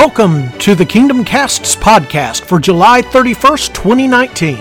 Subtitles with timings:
[0.00, 4.56] Welcome to the Kingdom Casts podcast for July 31st, 2019.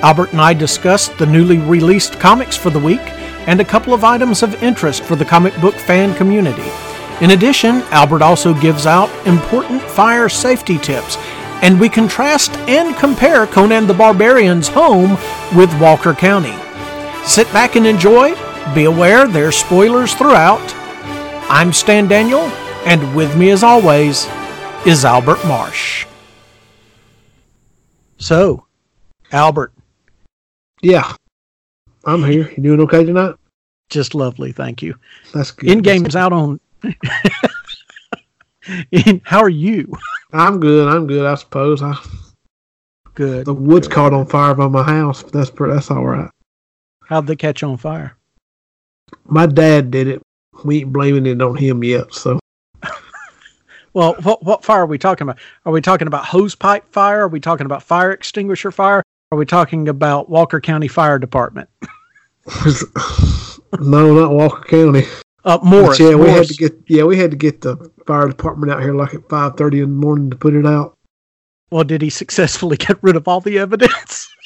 [0.00, 3.02] Albert and I discuss the newly released comics for the week
[3.46, 6.64] and a couple of items of interest for the comic book fan community.
[7.20, 11.18] In addition, Albert also gives out important fire safety tips,
[11.60, 15.10] and we contrast and compare Conan the Barbarian's home
[15.54, 16.56] with Walker County.
[17.26, 18.34] Sit back and enjoy.
[18.74, 20.62] Be aware there's spoilers throughout.
[21.50, 22.50] I'm Stan Daniel,
[22.86, 24.26] and with me as always
[24.86, 26.06] is Albert Marsh.
[28.18, 28.66] So,
[29.32, 29.72] Albert,
[30.82, 31.12] Yeah,
[32.04, 32.50] I'm here.
[32.56, 33.34] You doing okay tonight?
[33.88, 34.94] just lovely, thank you.
[35.34, 35.68] That's good.
[35.70, 36.60] In game's out on.
[38.92, 39.92] In, how are you?
[40.32, 40.86] I'm good.
[40.86, 41.26] I'm good.
[41.26, 41.82] I suppose.
[41.82, 41.96] I,
[43.14, 43.46] Good.
[43.46, 46.30] the wood's caught on fire by my house, but that's that's all right.
[47.04, 48.16] How'd they catch on fire?
[49.24, 50.22] My dad did it.
[50.64, 52.14] We ain't blaming it on him yet.
[52.14, 52.38] So
[53.92, 55.38] Well, what what fire are we talking about?
[55.66, 57.22] Are we talking about hose pipe fire?
[57.22, 59.02] Are we talking about fire extinguisher fire?
[59.32, 61.68] Are we talking about Walker County Fire Department?
[63.80, 65.04] no, not Walker County.
[65.44, 66.00] Uh, But Morris.
[66.00, 68.94] yeah, we had to get yeah we had to get the fire department out here
[68.94, 70.96] like at five thirty in the morning to put it out.
[71.70, 74.28] Well, did he successfully get rid of all the evidence?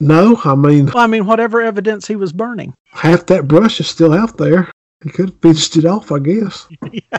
[0.00, 2.74] No, I mean well, I mean, whatever evidence he was burning.
[2.90, 4.72] half that brush is still out there.
[5.02, 6.68] He could have finished it off, I guess.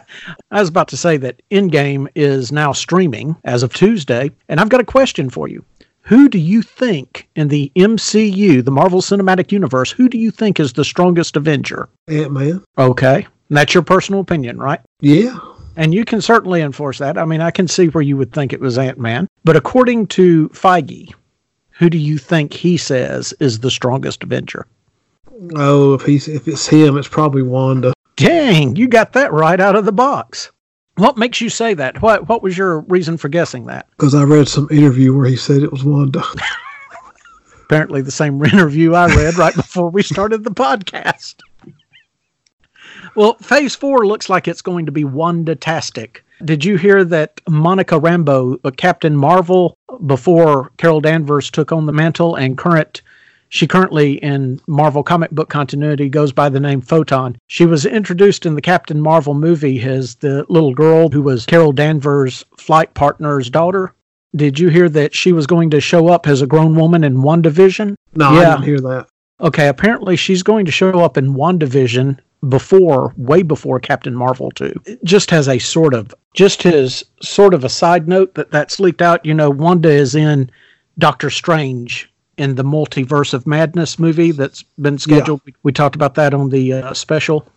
[0.51, 4.69] I was about to say that Endgame is now streaming as of Tuesday, and I've
[4.69, 5.65] got a question for you.
[6.01, 10.59] Who do you think in the MCU, the Marvel Cinematic Universe, who do you think
[10.59, 11.89] is the strongest Avenger?
[12.07, 12.63] Ant Man.
[12.77, 13.27] Okay.
[13.49, 14.79] And that's your personal opinion, right?
[14.99, 15.37] Yeah.
[15.75, 17.17] And you can certainly enforce that.
[17.17, 19.27] I mean, I can see where you would think it was Ant Man.
[19.43, 21.13] But according to Feige,
[21.69, 24.67] who do you think he says is the strongest Avenger?
[25.55, 27.93] Oh, if he's if it's him, it's probably Wanda.
[28.15, 30.51] Dang, you got that right out of the box.
[30.95, 32.01] What makes you say that?
[32.01, 33.87] What what was your reason for guessing that?
[33.91, 36.23] Because I read some interview where he said it was Wanda.
[37.63, 41.35] Apparently the same interview I read right before we started the podcast.
[43.15, 46.23] Well, phase four looks like it's going to be Wanda-tastic.
[46.45, 51.91] Did you hear that Monica Rambeau, uh, Captain Marvel, before Carol Danvers took on the
[51.91, 53.01] mantle and current
[53.51, 57.37] she currently in Marvel comic book continuity goes by the name Photon.
[57.47, 61.73] She was introduced in the Captain Marvel movie as the little girl who was Carol
[61.73, 63.93] Danvers' flight partner's daughter.
[64.33, 67.17] Did you hear that she was going to show up as a grown woman in
[67.17, 67.95] WandaVision?
[68.15, 68.39] No, yeah.
[68.39, 69.07] I didn't hear that.
[69.41, 74.73] Okay, apparently she's going to show up in WandaVision before, way before Captain Marvel too.
[75.03, 79.01] Just as a sort of, just as sort of a side note that that's leaked
[79.01, 79.25] out.
[79.25, 80.49] You know, Wanda is in
[80.97, 82.10] Doctor Strange
[82.41, 85.41] in the Multiverse of Madness movie that's been scheduled.
[85.61, 87.47] We talked about that on the uh, special,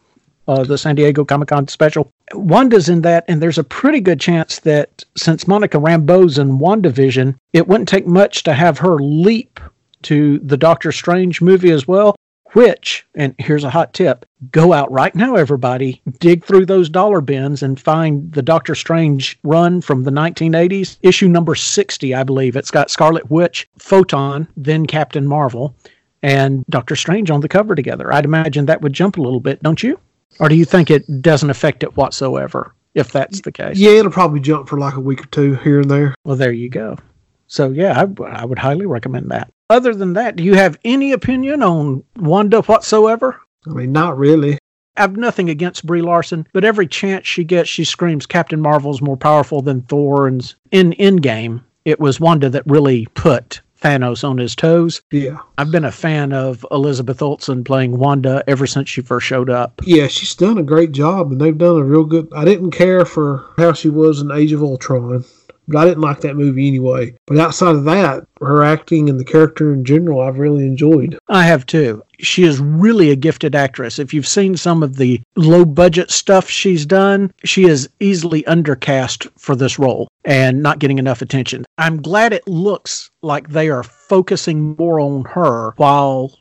[0.47, 2.11] uh, the San Diego Comic Con special.
[2.35, 7.35] Wanda's in that, and there's a pretty good chance that since Monica Rambeau's in WandaVision,
[7.55, 9.59] it wouldn't take much to have her leap
[10.03, 12.15] to the Doctor Strange movie as well.
[12.55, 17.21] Which, and here's a hot tip go out right now, everybody, dig through those dollar
[17.21, 22.55] bins and find the Doctor Strange run from the 1980s, issue number 60, I believe.
[22.57, 25.75] It's got Scarlet Witch, Photon, then Captain Marvel,
[26.23, 28.13] and Doctor Strange on the cover together.
[28.13, 29.99] I'd imagine that would jump a little bit, don't you?
[30.41, 33.79] Or do you think it doesn't affect it whatsoever, if that's the case?
[33.79, 36.15] Yeah, it'll probably jump for like a week or two here and there.
[36.25, 36.99] Well, there you go.
[37.47, 39.53] So, yeah, I, I would highly recommend that.
[39.71, 43.41] Other than that, do you have any opinion on Wanda whatsoever?
[43.67, 44.59] I mean, not really.
[44.97, 49.03] I have nothing against Brie Larson, but every chance she gets, she screams Captain Marvel's
[49.03, 50.27] more powerful than Thor.
[50.27, 55.03] And in Endgame, it was Wanda that really put Thanos on his toes.
[55.11, 55.39] Yeah.
[55.59, 59.81] I've been a fan of Elizabeth Olsen playing Wanda ever since she first showed up.
[59.85, 62.29] Yeah, she's done a great job, and they've done a real good.
[62.35, 65.25] I didn't care for how she was in Age of Ultron,
[65.69, 67.15] but I didn't like that movie anyway.
[67.27, 71.19] But outside of that, her acting and the character in general, I've really enjoyed.
[71.29, 72.03] I have too.
[72.19, 73.99] She is really a gifted actress.
[73.99, 79.29] If you've seen some of the low budget stuff she's done, she is easily undercast
[79.39, 81.65] for this role and not getting enough attention.
[81.79, 86.39] I'm glad it looks like they are focusing more on her while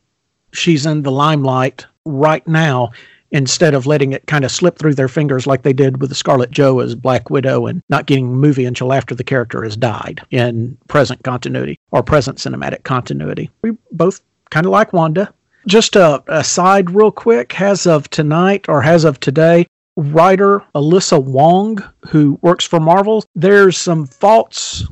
[0.54, 2.92] she's in the limelight right now
[3.34, 6.16] instead of letting it kind of slip through their fingers like they did with the
[6.16, 9.76] Scarlet Joe as Black Widow and not getting a movie until after the character has
[9.76, 13.50] died in present continuity or present cinematic continuity.
[13.64, 14.22] We both
[14.52, 15.34] kind of like Wanda.
[15.68, 19.66] Just a, a side, real quick, as of tonight or as of today,
[19.96, 24.88] writer Alyssa Wong, who works for Marvel, there's some false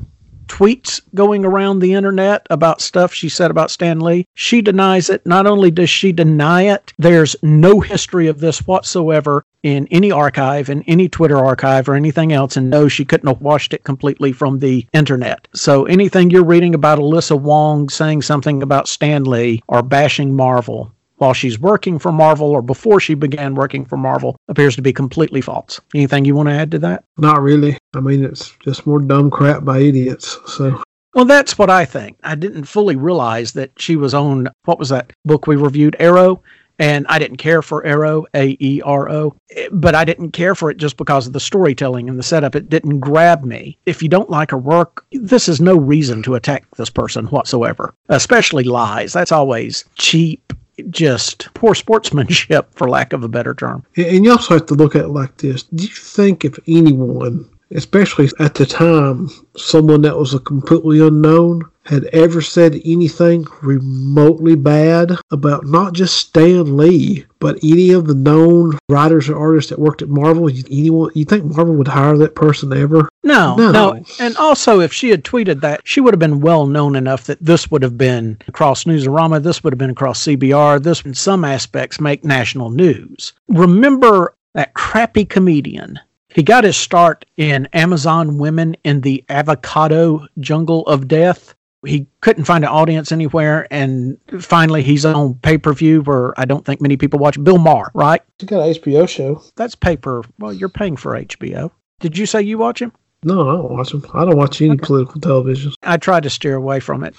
[0.51, 4.27] tweets going around the internet about stuff she said about Stan Lee.
[4.33, 5.25] She denies it.
[5.25, 10.69] Not only does she deny it, there's no history of this whatsoever in any archive,
[10.69, 12.57] in any Twitter archive or anything else.
[12.57, 15.47] And no, she couldn't have washed it completely from the internet.
[15.53, 20.91] So anything you're reading about Alyssa Wong saying something about Stan Lee or bashing Marvel,
[21.15, 24.91] while she's working for Marvel or before she began working for Marvel appears to be
[24.91, 25.79] completely false.
[25.95, 27.05] Anything you want to add to that?
[27.17, 27.77] Not really.
[27.93, 30.39] I mean, it's just more dumb crap by idiots.
[30.47, 30.81] So.
[31.13, 32.17] Well, that's what I think.
[32.23, 36.41] I didn't fully realize that she was on what was that book we reviewed, Aero,
[36.79, 39.35] and I didn't care for Aero, A E R O,
[39.71, 42.55] but I didn't care for it just because of the storytelling and the setup.
[42.55, 43.77] It didn't grab me.
[43.85, 47.93] If you don't like her work, this is no reason to attack this person whatsoever,
[48.09, 49.13] especially lies.
[49.13, 50.53] That's always cheap
[50.89, 53.85] just poor sportsmanship, for lack of a better term.
[53.97, 55.63] And you also have to look at it like this.
[55.63, 61.63] Do you think if anyone, especially at the time, someone that was a completely unknown,
[61.85, 68.13] had ever said anything remotely bad about not just Stan Lee, but any of the
[68.13, 72.35] known writers or artists that worked at Marvel, anyone you think Marvel would hire that
[72.35, 73.09] person ever?
[73.23, 74.05] No, no, no.
[74.19, 77.43] And also, if she had tweeted that, she would have been well known enough that
[77.43, 81.43] this would have been across Newsarama, this would have been across CBR, this in some
[81.43, 83.33] aspects make national news.
[83.47, 85.99] Remember that crappy comedian
[86.33, 91.55] he got his start in Amazon Women in the Avocado Jungle of Death
[91.85, 96.45] he couldn't find an audience anywhere, and finally he's on pay per view where I
[96.45, 97.43] don't think many people watch.
[97.43, 98.21] Bill Maher, right?
[98.39, 99.43] He got an HBO show.
[99.55, 100.23] That's paper.
[100.37, 101.71] Well, you're paying for HBO.
[101.99, 102.91] Did you say you watch him?
[103.23, 104.05] No, I don't watch him.
[104.13, 104.85] I don't watch any okay.
[104.85, 105.73] political television.
[105.83, 107.15] I try to steer away from it.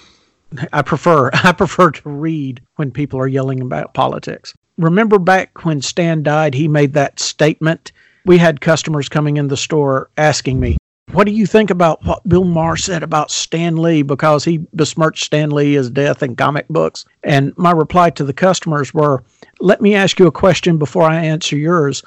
[0.73, 4.55] I prefer I prefer to read when people are yelling about politics.
[4.79, 7.93] Remember back when Stan died, he made that statement.
[8.25, 10.77] We had customers coming in the store asking me,
[11.11, 15.25] what do you think about what Bill Maher said about Stan Lee because he besmirched
[15.25, 17.05] Stan Lee as death in comic books?
[17.23, 19.23] And my reply to the customers were,
[19.61, 22.03] let me ask you a question before I answer yours.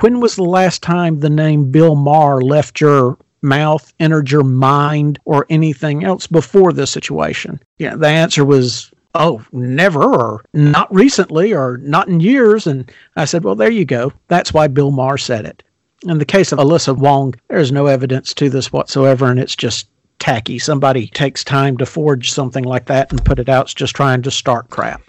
[0.00, 5.18] When was the last time the name Bill Maher left your mouth, entered your mind,
[5.24, 7.60] or anything else before this situation?
[7.78, 12.66] Yeah, the answer was oh, never, or not recently, or not in years.
[12.66, 14.12] And I said, well, there you go.
[14.28, 15.62] That's why Bill Maher said it.
[16.04, 19.88] In the case of Alyssa Wong, there's no evidence to this whatsoever, and it's just
[20.18, 20.58] tacky.
[20.58, 23.66] Somebody takes time to forge something like that and put it out.
[23.66, 25.02] It's just trying to start crap.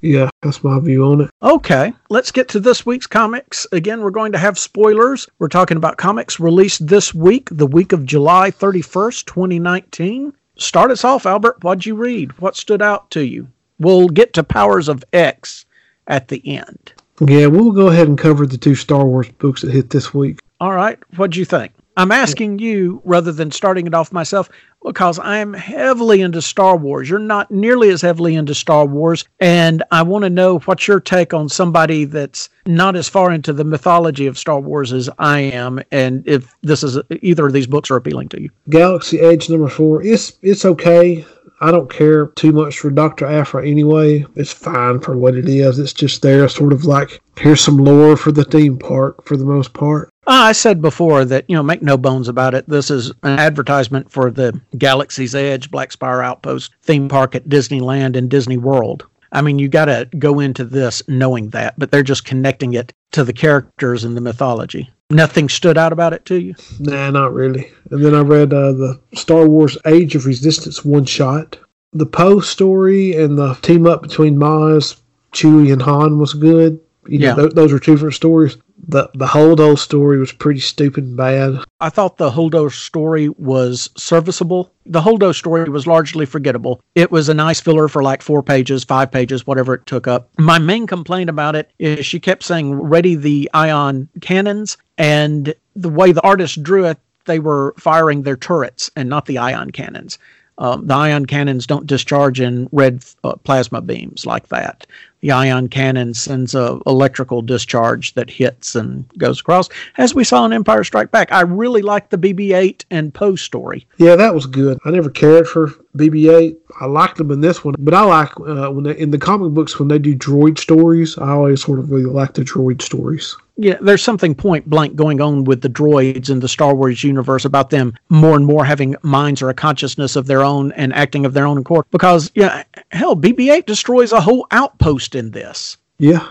[0.00, 1.30] Yeah, that's my view on it.
[1.42, 3.66] Okay, let's get to this week's comics.
[3.72, 5.28] Again, we're going to have spoilers.
[5.38, 10.32] We're talking about comics released this week, the week of July 31st, 2019.
[10.58, 11.62] Start us off, Albert.
[11.62, 12.38] What'd you read?
[12.40, 13.48] What stood out to you?
[13.78, 15.64] We'll get to Powers of X
[16.08, 16.92] at the end.
[17.20, 20.40] Yeah, we'll go ahead and cover the two Star Wars books that hit this week.
[20.60, 20.98] All right.
[21.16, 21.72] What'd you think?
[21.98, 24.48] I'm asking you rather than starting it off myself
[24.84, 27.10] because I'm heavily into Star Wars.
[27.10, 29.24] You're not nearly as heavily into Star Wars.
[29.40, 33.52] And I want to know what's your take on somebody that's not as far into
[33.52, 35.80] the mythology of Star Wars as I am.
[35.90, 38.50] And if this is either of these books are appealing to you.
[38.70, 40.00] Galaxy Edge number four.
[40.00, 41.26] It's, it's okay.
[41.60, 43.26] I don't care too much for Dr.
[43.26, 44.24] Aphra anyway.
[44.36, 45.80] It's fine for what it is.
[45.80, 49.44] It's just there, sort of like here's some lore for the theme park for the
[49.44, 50.10] most part.
[50.28, 52.68] Uh, I said before that, you know, make no bones about it.
[52.68, 58.14] This is an advertisement for the Galaxy's Edge Black Spire Outpost theme park at Disneyland
[58.14, 59.06] and Disney World.
[59.32, 62.92] I mean, you got to go into this knowing that, but they're just connecting it
[63.12, 64.90] to the characters and the mythology.
[65.08, 66.54] Nothing stood out about it to you?
[66.78, 67.72] Nah, not really.
[67.90, 71.58] And then I read uh, the Star Wars Age of Resistance one shot.
[71.94, 75.00] The Poe story and the team up between Maz,
[75.32, 76.78] Chewie, and Han was good.
[77.06, 77.32] You yeah.
[77.32, 78.58] Know, th- those are two different stories
[78.88, 81.62] the the Holdo story was pretty stupid and bad.
[81.80, 84.72] I thought the Holdo story was serviceable.
[84.86, 86.80] The Holdo story was largely forgettable.
[86.94, 90.30] It was a nice filler for like four pages, five pages, whatever it took up.
[90.38, 95.90] My main complaint about it is she kept saying ready the ion cannons and the
[95.90, 100.18] way the artist drew it, they were firing their turrets and not the ion cannons.
[100.58, 104.86] Um, the ion cannons don't discharge in red uh, plasma beams like that.
[105.20, 110.44] The ion cannon sends a electrical discharge that hits and goes across, as we saw
[110.44, 111.32] in Empire Strike Back.
[111.32, 113.84] I really like the BB-8 and Poe story.
[113.96, 114.78] Yeah, that was good.
[114.84, 116.56] I never cared for BB-8.
[116.80, 119.52] I liked them in this one, but I like uh, when they, in the comic
[119.52, 121.18] books when they do droid stories.
[121.18, 125.20] I always sort of really like the droid stories yeah, there's something point blank going
[125.20, 128.94] on with the droids in the Star Wars universe about them more and more having
[129.02, 131.84] minds or a consciousness of their own and acting of their own accord.
[131.90, 132.62] Because, yeah,
[132.92, 135.76] hell, BB 8 destroys a whole outpost in this.
[135.98, 136.26] Yeah.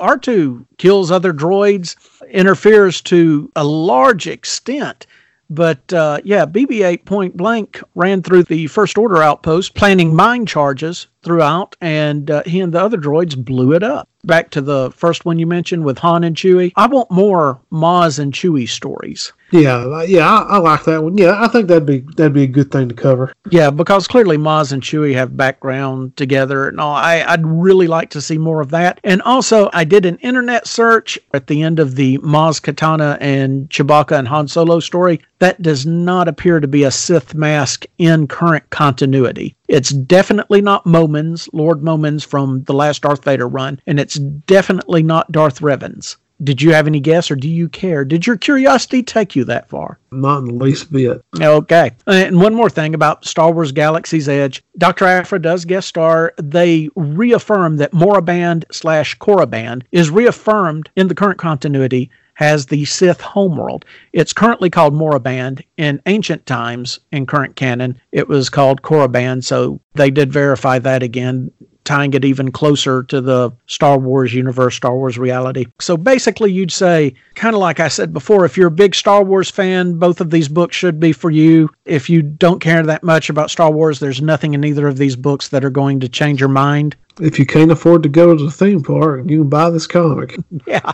[0.00, 1.94] R2 kills other droids,
[2.30, 5.06] interferes to a large extent
[5.50, 10.46] But uh, yeah, BB 8 point blank ran through the First Order outpost, planning mine
[10.46, 14.08] charges throughout, and uh, he and the other droids blew it up.
[14.24, 16.72] Back to the first one you mentioned with Han and Chewie.
[16.76, 19.32] I want more Maz and Chewie stories.
[19.52, 21.18] Yeah, yeah, I, I, like that one.
[21.18, 23.32] Yeah, I think that'd be that'd be a good thing to cover.
[23.50, 26.94] Yeah, because clearly Maz and Chewie have background together and all.
[26.94, 28.98] I, I'd really like to see more of that.
[29.04, 33.68] And also, I did an internet search at the end of the Maz Kanata and
[33.68, 35.20] Chewbacca and Han Solo story.
[35.40, 39.54] That does not appear to be a Sith mask in current continuity.
[39.72, 45.02] It's definitely not Momin's, Lord Momin's from the last Darth Vader run, and it's definitely
[45.02, 46.18] not Darth Revan's.
[46.44, 48.04] Did you have any guess or do you care?
[48.04, 49.98] Did your curiosity take you that far?
[50.10, 51.24] Not in the least bit.
[51.40, 51.92] Okay.
[52.06, 54.62] And one more thing about Star Wars Galaxy's Edge.
[54.76, 55.06] Dr.
[55.06, 56.34] Aphra does guest star.
[56.36, 62.10] They reaffirm that Moraband slash Korriban is reaffirmed in the current continuity
[62.42, 63.84] has the Sith homeworld.
[64.12, 65.62] It's currently called Moraband.
[65.76, 69.44] In ancient times, in current canon, it was called Korriban.
[69.44, 71.52] So they did verify that again
[71.84, 75.66] tying it even closer to the Star Wars universe, Star Wars reality.
[75.80, 79.24] So basically, you'd say, kind of like I said before, if you're a big Star
[79.24, 81.70] Wars fan, both of these books should be for you.
[81.84, 85.16] If you don't care that much about Star Wars, there's nothing in either of these
[85.16, 86.96] books that are going to change your mind.
[87.20, 90.36] If you can't afford to go to the theme park, you can buy this comic.
[90.66, 90.92] Yeah.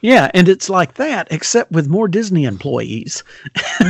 [0.00, 0.30] Yeah.
[0.34, 3.22] And it's like that, except with more Disney employees.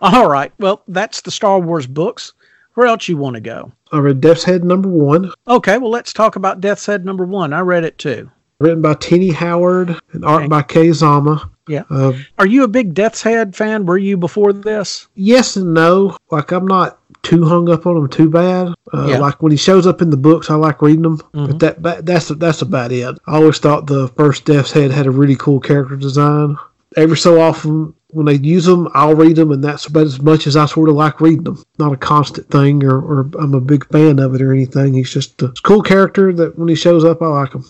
[0.00, 0.52] All right.
[0.58, 2.32] Well, that's the Star Wars books.
[2.74, 3.72] Where else you want to go?
[3.92, 5.32] I read Death's Head number one.
[5.48, 7.52] Okay, well, let's talk about Death's Head number one.
[7.52, 8.30] I read it too.
[8.60, 10.48] Written by Tini Howard and art okay.
[10.48, 11.50] by Kei Zama.
[11.66, 11.84] Yeah.
[11.88, 13.86] Uh, Are you a big Death's Head fan?
[13.86, 15.08] Were you before this?
[15.14, 16.16] Yes and no.
[16.30, 18.74] Like, I'm not too hung up on him too bad.
[18.92, 19.18] Uh, yeah.
[19.18, 21.18] Like when he shows up in the books, I like reading them.
[21.18, 21.46] Mm-hmm.
[21.46, 23.18] But that that's that's about it.
[23.26, 26.56] I always thought the first Death's Head had a really cool character design.
[26.96, 30.46] Every so often, when they use them, I'll read them, and that's about as much
[30.46, 31.62] as I sort of like reading them.
[31.78, 34.94] Not a constant thing, or, or I'm a big fan of it or anything.
[34.94, 37.64] He's just a cool character that when he shows up, I like him.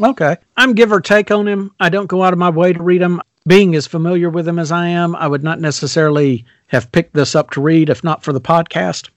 [0.00, 0.36] Okay.
[0.56, 1.70] I'm give or take on him.
[1.80, 3.20] I don't go out of my way to read him.
[3.46, 7.34] Being as familiar with him as I am, I would not necessarily have picked this
[7.34, 9.10] up to read if not for the podcast.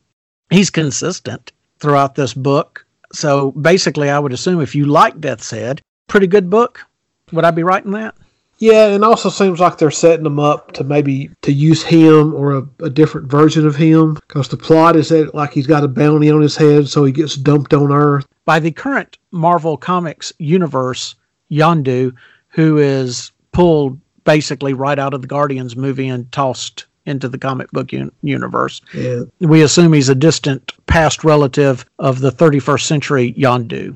[0.49, 2.85] He's consistent throughout this book.
[3.13, 6.83] So basically, I would assume if you like Death's Head, pretty good book.
[7.31, 8.15] Would I be in that?
[8.57, 12.53] Yeah, and also seems like they're setting him up to maybe to use him or
[12.53, 15.89] a, a different version of him because the plot is that like he's got a
[15.89, 18.25] bounty on his head, so he gets dumped on Earth.
[18.45, 21.15] By the current Marvel Comics universe,
[21.51, 22.15] Yondu,
[22.49, 27.69] who is pulled basically right out of the Guardians movie and tossed into the comic
[27.71, 28.81] book un- universe.
[28.93, 29.23] Yeah.
[29.39, 33.95] We assume he's a distant past relative of the 31st century Yondu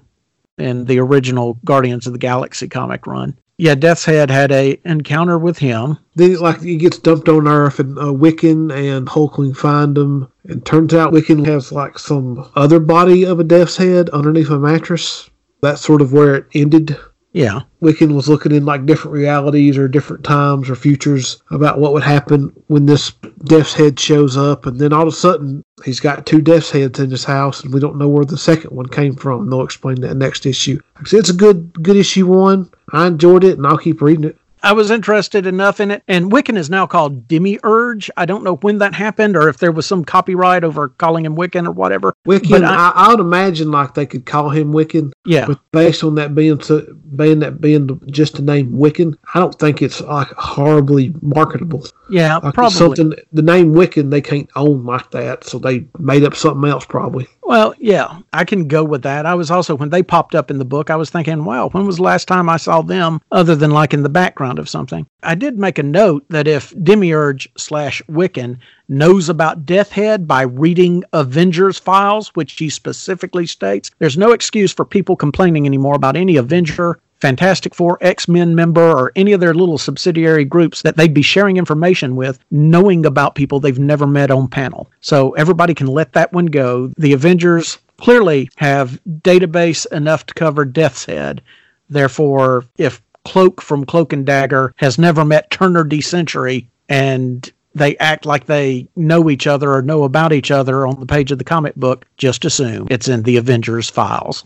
[0.58, 5.38] in the original Guardians of the Galaxy comic run yeah, Death's Head had a encounter
[5.38, 5.98] with him.
[6.16, 10.30] Then, like, he gets dumped on Earth, and uh, Wiccan and Hulkling find him.
[10.46, 14.58] And turns out Wiccan has like some other body of a Death's Head underneath a
[14.58, 15.30] mattress.
[15.62, 16.98] That's sort of where it ended.
[17.32, 17.62] Yeah.
[17.82, 22.04] Wiccan was looking in like different realities or different times or futures about what would
[22.04, 23.12] happen when this
[23.44, 24.66] Death's Head shows up.
[24.66, 27.72] And then all of a sudden, he's got two Death's Heads in his house, and
[27.72, 29.42] we don't know where the second one came from.
[29.42, 30.80] And they'll explain that next issue.
[31.12, 32.72] It's a good, good issue one.
[32.92, 34.39] I enjoyed it, and I'll keep reading it.
[34.64, 36.04] I was interested enough in it.
[36.08, 38.10] And Wiccan is now called Demiurge.
[38.18, 41.36] I don't know when that happened or if there was some copyright over calling him
[41.36, 42.14] Wiccan or whatever.
[42.28, 45.12] Wiccan, I, I, would imagine like they could call him Wiccan.
[45.26, 45.46] Yeah.
[45.46, 46.86] But based on that being so,
[47.16, 51.86] being that being just the name Wiccan, I don't think it's like horribly marketable.
[52.10, 52.78] Yeah, like probably.
[52.78, 56.86] Something the name Wiccan they can't own like that, so they made up something else
[56.86, 57.28] probably.
[57.44, 59.26] Well, yeah, I can go with that.
[59.26, 61.86] I was also when they popped up in the book, I was thinking, wow, when
[61.86, 65.06] was the last time I saw them other than like in the background of something?
[65.22, 71.04] I did make a note that if Demiurge slash Wiccan knows about Deathhead by reading
[71.14, 76.38] Avengers files, which he specifically states, there's no excuse for people complaining anymore about any
[76.38, 81.14] Avenger Fantastic Four, X Men member, or any of their little subsidiary groups that they'd
[81.14, 84.90] be sharing information with, knowing about people they've never met on panel.
[85.02, 86.94] So everybody can let that one go.
[86.98, 91.42] The Avengers clearly have database enough to cover Death's Head.
[91.90, 97.96] Therefore, if Cloak from Cloak and Dagger has never met Turner D Century and they
[97.98, 101.38] act like they know each other or know about each other on the page of
[101.38, 104.46] the comic book, just assume it's in the Avengers files.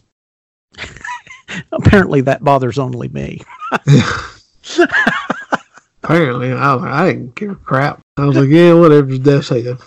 [1.71, 3.39] Apparently, that bothers only me.
[6.03, 8.01] Apparently, I, I didn't give a crap.
[8.17, 9.77] I was like, yeah, whatever, Death Head.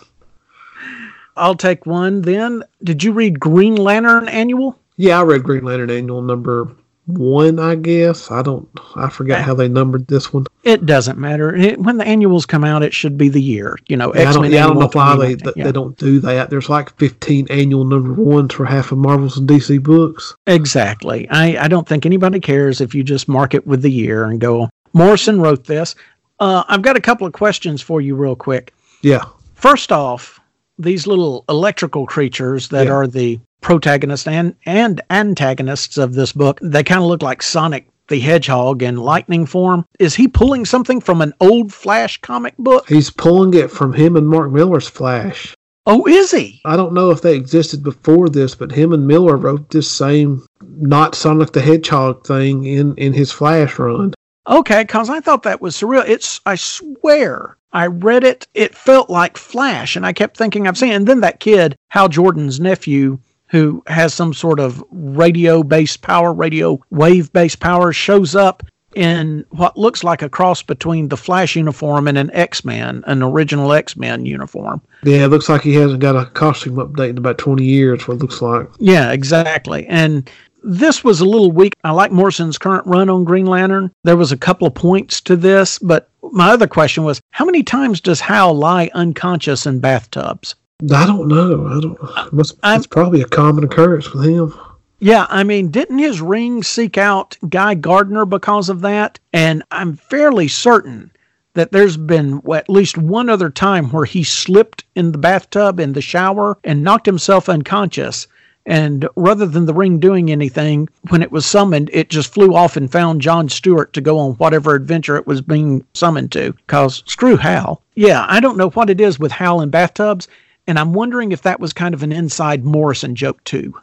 [1.36, 2.62] I'll take one then.
[2.82, 4.78] Did you read Green Lantern Annual?
[4.96, 6.74] Yeah, I read Green Lantern Annual number
[7.06, 8.30] one, I guess.
[8.30, 8.68] I don't.
[8.96, 10.44] I forgot how they numbered this one.
[10.64, 11.54] It doesn't matter.
[11.54, 13.78] It, when the annuals come out, it should be the year.
[13.86, 15.64] You know, Yeah, I don't, yeah, I don't know why they they, Yeah.
[15.64, 16.50] they don't do that.
[16.50, 20.34] There's like 15 annual number ones for half of Marvel's and DC books.
[20.46, 21.28] Exactly.
[21.30, 24.40] I, I don't think anybody cares if you just mark it with the year and
[24.40, 25.94] go, Morrison wrote this.
[26.40, 28.74] Uh, I've got a couple of questions for you, real quick.
[29.02, 30.38] Yeah, First off,
[30.78, 32.92] these little electrical creatures that Yeah.
[32.92, 37.88] are the protagonists and, and antagonists of this book, they kind of look like Sonic
[38.08, 39.84] the Hedgehog in lightning form.
[39.98, 42.88] Is he pulling something from an old Flash comic book?
[42.88, 45.54] he's pulling it from him and Mark Millar's Flash.
[45.86, 46.60] Oh, is he?
[46.64, 50.44] I don't know if they existed before this, but him and Miller wrote this same
[50.60, 54.12] not Sonic the Hedgehog thing in in his Flash run.
[54.48, 56.08] Okay, because I thought that was surreal.
[56.08, 58.46] It's, I swear, I read it.
[58.54, 60.92] It felt like Flash, and I kept thinking I've seen.
[60.92, 60.96] it.
[60.96, 63.18] And then that kid, Hal Jordan's nephew,
[63.48, 68.62] who has some sort of radio-based power, radio wave-based power, shows up
[68.94, 73.72] in what looks like a cross between the Flash uniform and an X-Man, an original
[73.72, 74.80] X-Men uniform.
[75.02, 78.08] Yeah, it looks like he hasn't got a costume update in about 20 years.
[78.08, 78.68] What it looks like.
[78.78, 79.86] Yeah, exactly.
[79.86, 80.28] And
[80.64, 81.74] this was a little weak.
[81.84, 83.92] I like Morrison's current run on Green Lantern.
[84.02, 87.62] There was a couple of points to this, but my other question was how many
[87.62, 90.56] times does Hal lie unconscious in bathtubs?
[90.82, 91.66] I don't know.
[91.66, 91.98] I don't.
[92.26, 94.52] It must, I'm- it's probably a common occurrence with him.
[94.98, 99.18] Yeah, I mean, didn't his ring seek out Guy Gardner because of that?
[99.32, 101.10] And I'm fairly certain
[101.54, 105.92] that there's been at least one other time where he slipped in the bathtub in
[105.92, 108.26] the shower and knocked himself unconscious.
[108.64, 112.76] And rather than the ring doing anything, when it was summoned, it just flew off
[112.76, 116.52] and found John Stewart to go on whatever adventure it was being summoned to.
[116.52, 117.80] Because screw Hal.
[117.94, 120.26] Yeah, I don't know what it is with Hal in bathtubs.
[120.66, 123.74] And I'm wondering if that was kind of an inside Morrison joke, too.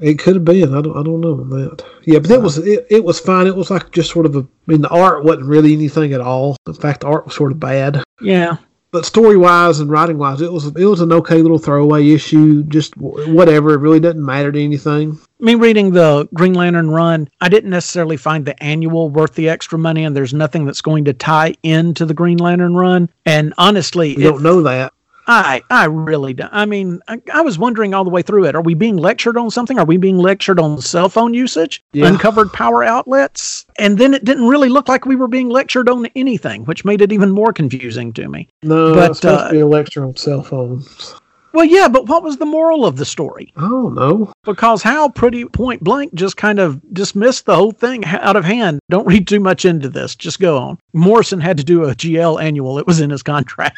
[0.00, 0.74] It could have been.
[0.76, 0.96] I don't.
[0.96, 1.84] I don't know that.
[2.04, 2.86] Yeah, but that was it.
[2.88, 3.48] It was fine.
[3.48, 4.40] It was like just sort of a.
[4.40, 6.56] I mean, the art wasn't really anything at all.
[6.68, 8.04] In fact, the art was sort of bad.
[8.20, 8.58] Yeah,
[8.92, 12.62] But story wise and writing wise, it was it was an okay little throwaway issue.
[12.62, 13.74] Just whatever.
[13.74, 15.18] It really doesn't matter to anything.
[15.40, 19.78] me reading the Green Lantern run, I didn't necessarily find the annual worth the extra
[19.80, 23.10] money, and there's nothing that's going to tie into the Green Lantern run.
[23.26, 24.92] And honestly, you don't know that.
[25.30, 26.50] I I really don't.
[26.52, 29.36] I mean, I, I was wondering all the way through it: Are we being lectured
[29.36, 29.78] on something?
[29.78, 32.06] Are we being lectured on cell phone usage, Yeah.
[32.06, 33.66] uncovered power outlets?
[33.78, 37.02] And then it didn't really look like we were being lectured on anything, which made
[37.02, 38.48] it even more confusing to me.
[38.62, 41.14] No, But, it's supposed uh, to be a lecture on cell phones.
[41.54, 43.52] Well, yeah, but what was the moral of the story?
[43.56, 44.32] I don't know.
[44.44, 48.80] because Hal pretty point blank just kind of dismissed the whole thing out of hand.
[48.90, 50.14] Don't read too much into this.
[50.14, 50.78] Just go on.
[50.92, 52.78] Morrison had to do a GL annual.
[52.78, 53.76] It was in his contract.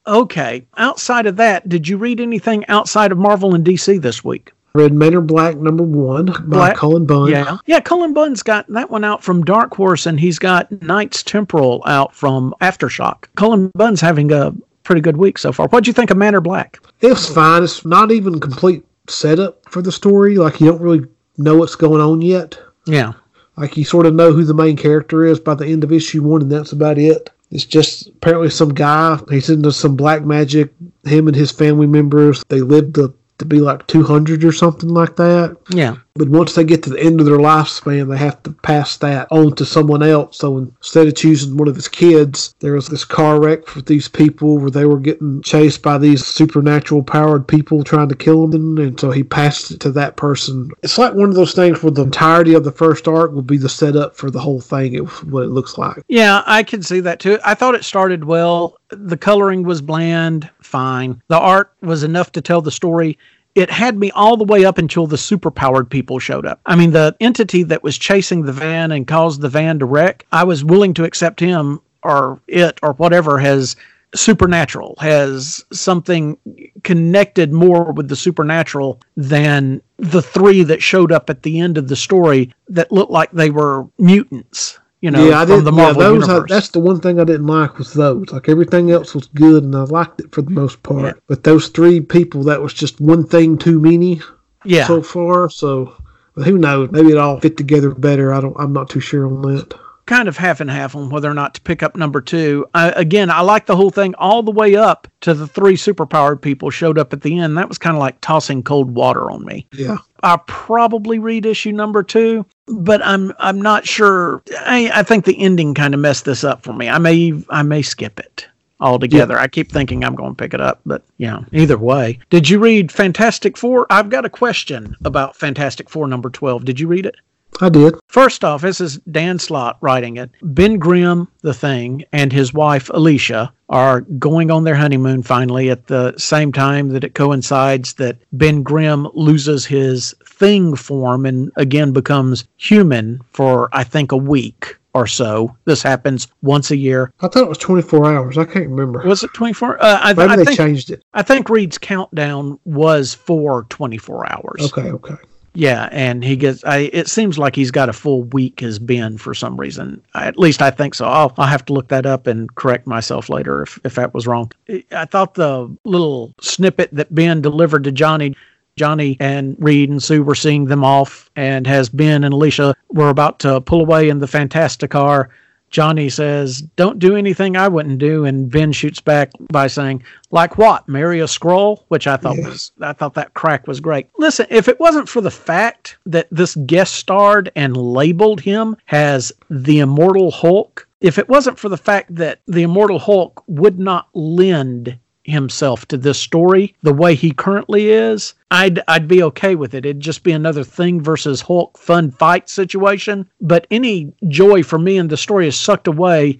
[0.07, 0.67] okay.
[0.77, 4.53] Outside of that, did you read anything outside of Marvel and DC this week?
[4.75, 7.29] Read Manor Black number one by Black- Cullen Bunn.
[7.31, 7.59] Yeah.
[7.67, 11.83] Yeah, Cullen Bunn's got that one out from Dark Horse and he's got Knights Temporal
[11.87, 13.25] out from Aftershock.
[13.37, 15.69] Cullen Bunn's having a pretty good week so far.
[15.69, 16.79] What'd you think of Man Manor Black?
[17.01, 17.63] It's fine.
[17.65, 20.37] It's not even complete setup for the story.
[20.37, 21.07] Like you don't really
[21.39, 22.59] know what's going on yet.
[22.87, 23.13] Yeah.
[23.57, 26.23] Like you sort of know who the main character is by the end of issue
[26.23, 27.31] one, and that's about it.
[27.51, 29.19] It's just apparently some guy.
[29.31, 30.73] He's into some black magic.
[31.05, 32.43] Him and his family members.
[32.49, 35.57] They live to to be like two hundred or something like that.
[35.71, 35.97] Yeah.
[36.19, 39.29] But once they get to the end of their lifespan, they have to pass that
[39.31, 40.39] on to someone else.
[40.39, 44.09] So instead of choosing one of his kids, there was this car wreck with these
[44.09, 48.79] people where they were getting chased by these supernatural powered people trying to kill them.
[48.79, 50.71] And so he passed it to that person.
[50.83, 53.59] It's like one of those things where the entirety of the first arc will be
[53.59, 56.03] the setup for the whole thing, it, what it looks like.
[56.09, 57.39] Yeah, I can see that too.
[57.45, 58.77] I thought it started well.
[58.91, 61.23] The coloring was bland, fine.
[61.29, 63.19] The art was enough to tell the story.
[63.59, 66.61] It had me all the way up until the superpowered people showed up.
[66.65, 70.25] I mean, the entity that was chasing the van and caused the van to wreck,
[70.31, 73.75] I was willing to accept him or it or whatever has
[74.15, 76.39] supernatural, has something
[76.85, 81.89] connected more with the supernatural than the three that showed up at the end of
[81.89, 84.79] the story that looked like they were mutants.
[85.01, 85.65] You know, yeah, I did.
[85.65, 88.33] the Yeah, Marvel those, uh, I, that's the one thing I didn't like was those.
[88.33, 91.05] Like everything else was good, and I liked it for the most part.
[91.05, 91.21] Yeah.
[91.29, 94.21] But those three people, that was just one thing too many.
[94.65, 94.87] yeah.
[94.87, 95.51] so far.
[95.51, 95.95] So
[96.39, 96.93] but who knows?
[96.93, 98.33] Maybe it all fit together better.
[98.33, 98.57] I don't.
[98.61, 99.75] I'm not too sure on that.
[100.09, 102.67] Kind of half and half on whether or not to pick up number two.
[102.75, 106.43] I, again, I like the whole thing all the way up to the three superpowered
[106.43, 107.57] people showed up at the end.
[107.57, 109.67] That was kind of like tossing cold water on me.
[109.73, 109.99] Yeah.
[110.25, 114.43] I'll probably read issue number two, but I'm I'm not sure.
[114.63, 116.89] I, I think the ending kind of messed this up for me.
[116.89, 118.49] I may I may skip it.
[118.81, 119.35] altogether.
[119.35, 119.43] Yeah.
[119.43, 122.19] I keep thinking I'm going to pick it up, but yeah, either way.
[122.31, 123.87] Did you read Fantastic Four?
[123.91, 126.65] I've got a question about Fantastic Four number 12.
[126.65, 127.17] Did you read it?
[127.61, 127.95] I did.
[128.07, 130.31] First off, this is Dan Slott writing it.
[130.43, 135.89] Ben Grimm, the thing, and his wife Alicia are going on their honeymoon finally at
[135.89, 141.93] the same time that it coincides that Ben Grimm loses his thing form and again
[141.93, 145.55] becomes human for, I think, a week or so.
[145.65, 147.13] This happens once a year.
[147.21, 148.39] I thought it was 24 hours.
[148.39, 149.03] I can't remember.
[149.07, 149.83] Was it 24?
[149.83, 151.03] Uh, I, Maybe I they think, changed it.
[151.15, 154.73] I think Reed's countdown was for 24 hours.
[154.73, 155.15] Okay, okay.
[155.59, 156.63] Yeah, and he gets.
[156.63, 156.89] I.
[156.93, 160.01] It seems like he's got a full week has Ben for some reason.
[160.15, 161.05] I, at least I think so.
[161.05, 161.35] I'll.
[161.37, 164.53] I'll have to look that up and correct myself later if if that was wrong.
[164.93, 168.37] I thought the little snippet that Ben delivered to Johnny.
[168.77, 173.09] Johnny and Reed and Sue were seeing them off, and as Ben and Alicia were
[173.09, 175.27] about to pull away in the Fantasticar,
[175.71, 178.25] Johnny says, Don't do anything I wouldn't do.
[178.25, 180.89] And Ben shoots back by saying, Like what?
[180.89, 181.85] Marry a Skrull?
[181.89, 182.47] Which I thought yes.
[182.47, 184.09] was I thought that crack was great.
[184.19, 189.33] Listen, if it wasn't for the fact that this guest starred and labeled him as
[189.51, 194.09] the immortal Hulk, if it wasn't for the fact that the immortal Hulk would not
[194.15, 199.75] lend himself to this story the way he currently is, I'd I'd be okay with
[199.75, 199.85] it.
[199.85, 203.29] It'd just be another thing versus Hulk fun fight situation.
[203.41, 206.39] But any joy for me in the story is sucked away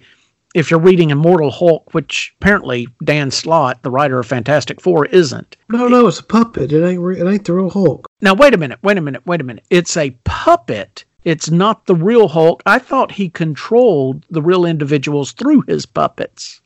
[0.55, 5.55] if you're reading Immortal Hulk, which apparently Dan Slott, the writer of Fantastic Four, isn't.
[5.69, 6.71] No, no, it's a puppet.
[6.71, 8.07] It ain't it ain't the real Hulk.
[8.21, 9.65] Now wait a minute, wait a minute, wait a minute.
[9.69, 11.05] It's a puppet.
[11.23, 12.63] It's not the real Hulk.
[12.65, 16.58] I thought he controlled the real individuals through his puppets.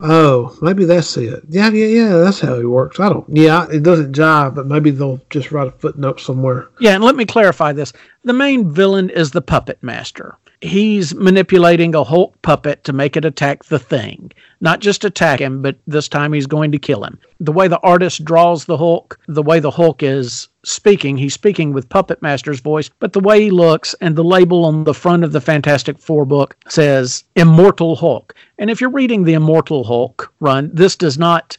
[0.00, 1.42] Oh, maybe that's it.
[1.48, 2.16] Yeah, yeah, yeah.
[2.18, 3.00] That's how he works.
[3.00, 3.24] I don't.
[3.28, 6.68] Yeah, it doesn't jive, but maybe they'll just write a footnote somewhere.
[6.80, 10.36] Yeah, and let me clarify this: the main villain is the puppet master.
[10.60, 14.32] He's manipulating a Hulk puppet to make it attack the thing.
[14.60, 17.18] Not just attack him, but this time he's going to kill him.
[17.40, 21.72] The way the artist draws the Hulk, the way the Hulk is speaking, he's speaking
[21.72, 25.24] with Puppet Master's voice, but the way he looks and the label on the front
[25.24, 28.34] of the Fantastic Four book says Immortal Hulk.
[28.58, 31.56] And if you're reading the Immortal Hulk run, this does not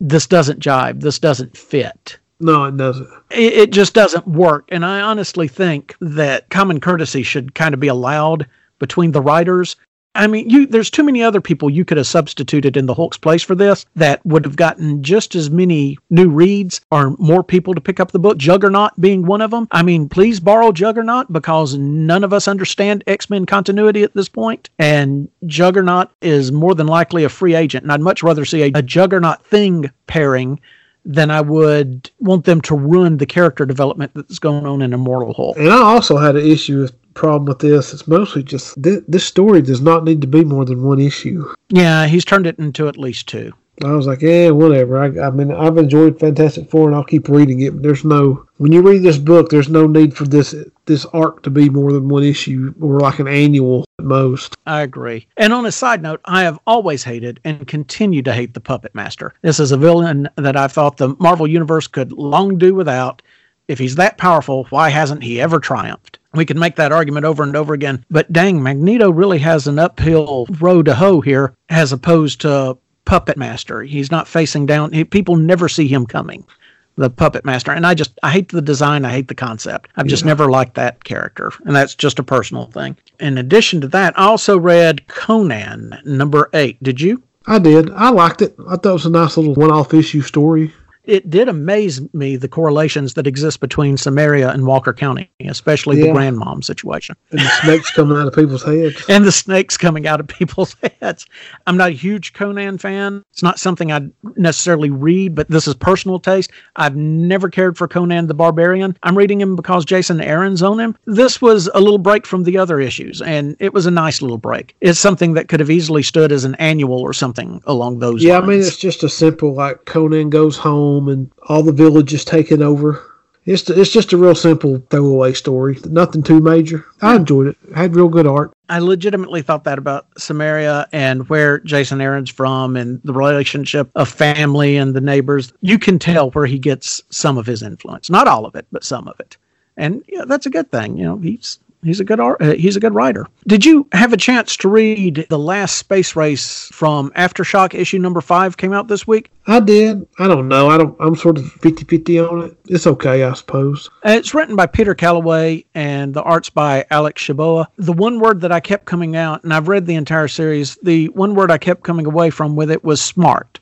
[0.00, 1.02] this doesn't jive.
[1.02, 2.18] This doesn't fit.
[2.40, 3.08] No, it doesn't.
[3.30, 4.66] It, it just doesn't work.
[4.70, 8.46] And I honestly think that common courtesy should kind of be allowed
[8.78, 9.76] between the writers.
[10.14, 13.16] I mean, you there's too many other people you could have substituted in the Hulk's
[13.16, 17.74] place for this that would have gotten just as many new reads or more people
[17.74, 18.36] to pick up the book.
[18.36, 19.68] Juggernaut being one of them.
[19.70, 24.28] I mean, please borrow Juggernaut because none of us understand X Men continuity at this
[24.28, 27.84] point, and Juggernaut is more than likely a free agent.
[27.84, 30.60] And I'd much rather see a, a Juggernaut thing pairing
[31.04, 35.32] then I would want them to ruin the character development that's going on in Immortal
[35.32, 35.56] Hulk.
[35.56, 37.92] And I also had an issue with problem with this.
[37.92, 41.52] It's mostly just th- this story does not need to be more than one issue.
[41.68, 43.52] Yeah, he's turned it into at least two.
[43.82, 44.98] I was like, yeah, whatever.
[44.98, 47.72] I, I mean, I've enjoyed Fantastic Four, and I'll keep reading it.
[47.72, 51.42] But there's no when you read this book, there's no need for this this arc
[51.44, 54.54] to be more than one issue or like an annual at most.
[54.66, 55.26] I agree.
[55.38, 58.94] And on a side note, I have always hated and continue to hate the Puppet
[58.94, 59.32] Master.
[59.40, 63.22] This is a villain that I thought the Marvel Universe could long do without.
[63.66, 66.18] If he's that powerful, why hasn't he ever triumphed?
[66.34, 68.04] We can make that argument over and over again.
[68.10, 73.36] But dang, Magneto really has an uphill road to hoe here as opposed to puppet
[73.36, 73.82] master.
[73.82, 74.92] He's not facing down.
[74.92, 76.46] He, people never see him coming,
[76.94, 77.72] the puppet master.
[77.72, 79.04] And I just, I hate the design.
[79.04, 79.88] I hate the concept.
[79.96, 80.28] I've just yeah.
[80.28, 81.50] never liked that character.
[81.64, 82.96] And that's just a personal thing.
[83.18, 86.80] In addition to that, I also read Conan number eight.
[86.80, 87.22] Did you?
[87.46, 87.90] I did.
[87.90, 88.54] I liked it.
[88.68, 90.72] I thought it was a nice little one off issue story
[91.10, 96.06] it did amaze me the correlations that exist between Cimmeria and Walker County, especially yeah.
[96.06, 97.16] the grandmom situation.
[97.32, 99.04] And the snakes coming out of people's heads.
[99.08, 101.26] and the snakes coming out of people's heads.
[101.66, 103.24] I'm not a huge Conan fan.
[103.32, 106.50] It's not something I'd necessarily read, but this is personal taste.
[106.76, 108.96] I've never cared for Conan the Barbarian.
[109.02, 110.96] I'm reading him because Jason Aaron's on him.
[111.06, 114.38] This was a little break from the other issues, and it was a nice little
[114.38, 114.76] break.
[114.80, 118.24] It's something that could have easily stood as an annual or something along those lines.
[118.24, 118.44] yeah, lines.
[118.44, 122.12] I mean, it's just a simple, like, Conan goes home home and all the village
[122.12, 123.06] is taken over.
[123.46, 125.78] It's it's just a real simple throwaway story.
[125.86, 126.84] Nothing too major.
[127.00, 127.56] I enjoyed it.
[127.68, 127.74] it.
[127.74, 128.52] Had real good art.
[128.68, 134.08] I legitimately thought that about Cimmeria and where Jason Aaron's from and the relationship of
[134.08, 135.52] family and the neighbors.
[135.62, 138.10] You can tell where he gets some of his influence.
[138.10, 139.38] Not all of it, but some of it.
[139.76, 140.98] And yeah, that's a good thing.
[140.98, 143.26] You know, he's He's a good art, uh, he's a good writer.
[143.46, 148.20] Did you have a chance to read the last space race from Aftershock issue number
[148.20, 149.30] 5 came out this week?
[149.46, 150.06] I did.
[150.18, 150.68] I don't know.
[150.68, 152.56] I don't I'm sort of 50-50 on it.
[152.66, 153.88] It's okay, I suppose.
[154.04, 157.66] Uh, it's written by Peter Calloway and the art's by Alex Shibao.
[157.76, 161.08] The one word that I kept coming out and I've read the entire series, the
[161.08, 163.58] one word I kept coming away from with it was smart.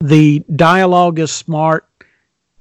[0.00, 1.88] The dialogue is smart.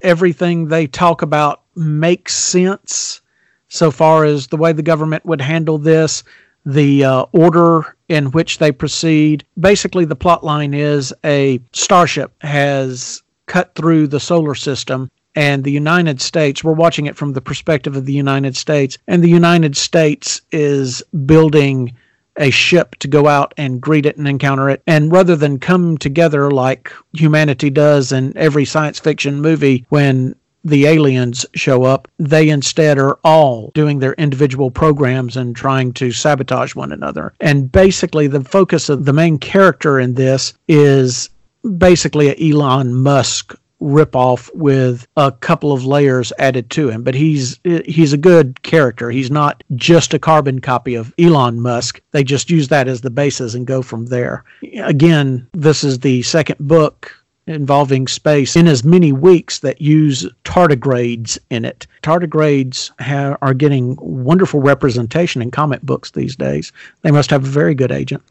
[0.01, 3.21] Everything they talk about makes sense
[3.69, 6.23] so far as the way the government would handle this,
[6.65, 9.45] the uh, order in which they proceed.
[9.59, 15.71] Basically, the plot line is a starship has cut through the solar system and the
[15.71, 19.77] United States, we're watching it from the perspective of the United States, and the United
[19.77, 21.95] States is building
[22.37, 24.81] a ship to go out and greet it and encounter it.
[24.87, 30.35] And rather than come together like humanity does in every science fiction movie when
[30.69, 36.11] the aliens show up, they instead are all doing their individual programs and trying to
[36.11, 37.33] sabotage one another.
[37.39, 41.29] And basically, the focus of the main character in this is
[41.77, 47.03] basically an Elon Musk ripoff with a couple of layers added to him.
[47.03, 49.09] But he's he's a good character.
[49.09, 52.01] He's not just a carbon copy of Elon Musk.
[52.11, 54.43] They just use that as the basis and go from there.
[54.83, 57.13] Again, this is the second book
[57.49, 61.87] involving space in as many weeks that use tardigrades in it.
[62.03, 66.71] Tardigrades ha- are getting wonderful representation in comic books these days.
[67.01, 68.23] They must have a very good agent.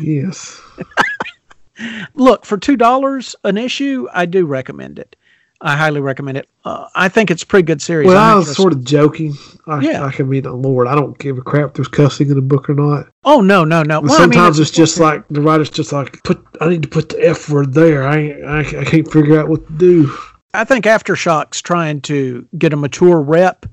[0.00, 0.60] Yes.
[2.14, 5.16] Look, for $2 an issue, I do recommend it.
[5.60, 6.48] I highly recommend it.
[6.64, 8.08] Uh, I think it's a pretty good series.
[8.08, 8.62] Well, I'm i was interested.
[8.62, 9.34] sort of joking.
[9.66, 10.04] I, yeah.
[10.04, 10.86] I can be the Lord.
[10.86, 13.08] I don't give a crap if there's cussing in the book or not.
[13.24, 14.00] Oh no, no, no.
[14.00, 16.44] Well, sometimes I mean, it's, it's, just like the writer's just like put.
[16.60, 18.06] I need to put the F word there.
[18.06, 20.16] I I, I can't figure out what to do.
[20.52, 23.66] I think Aftershock's trying to get a mature rep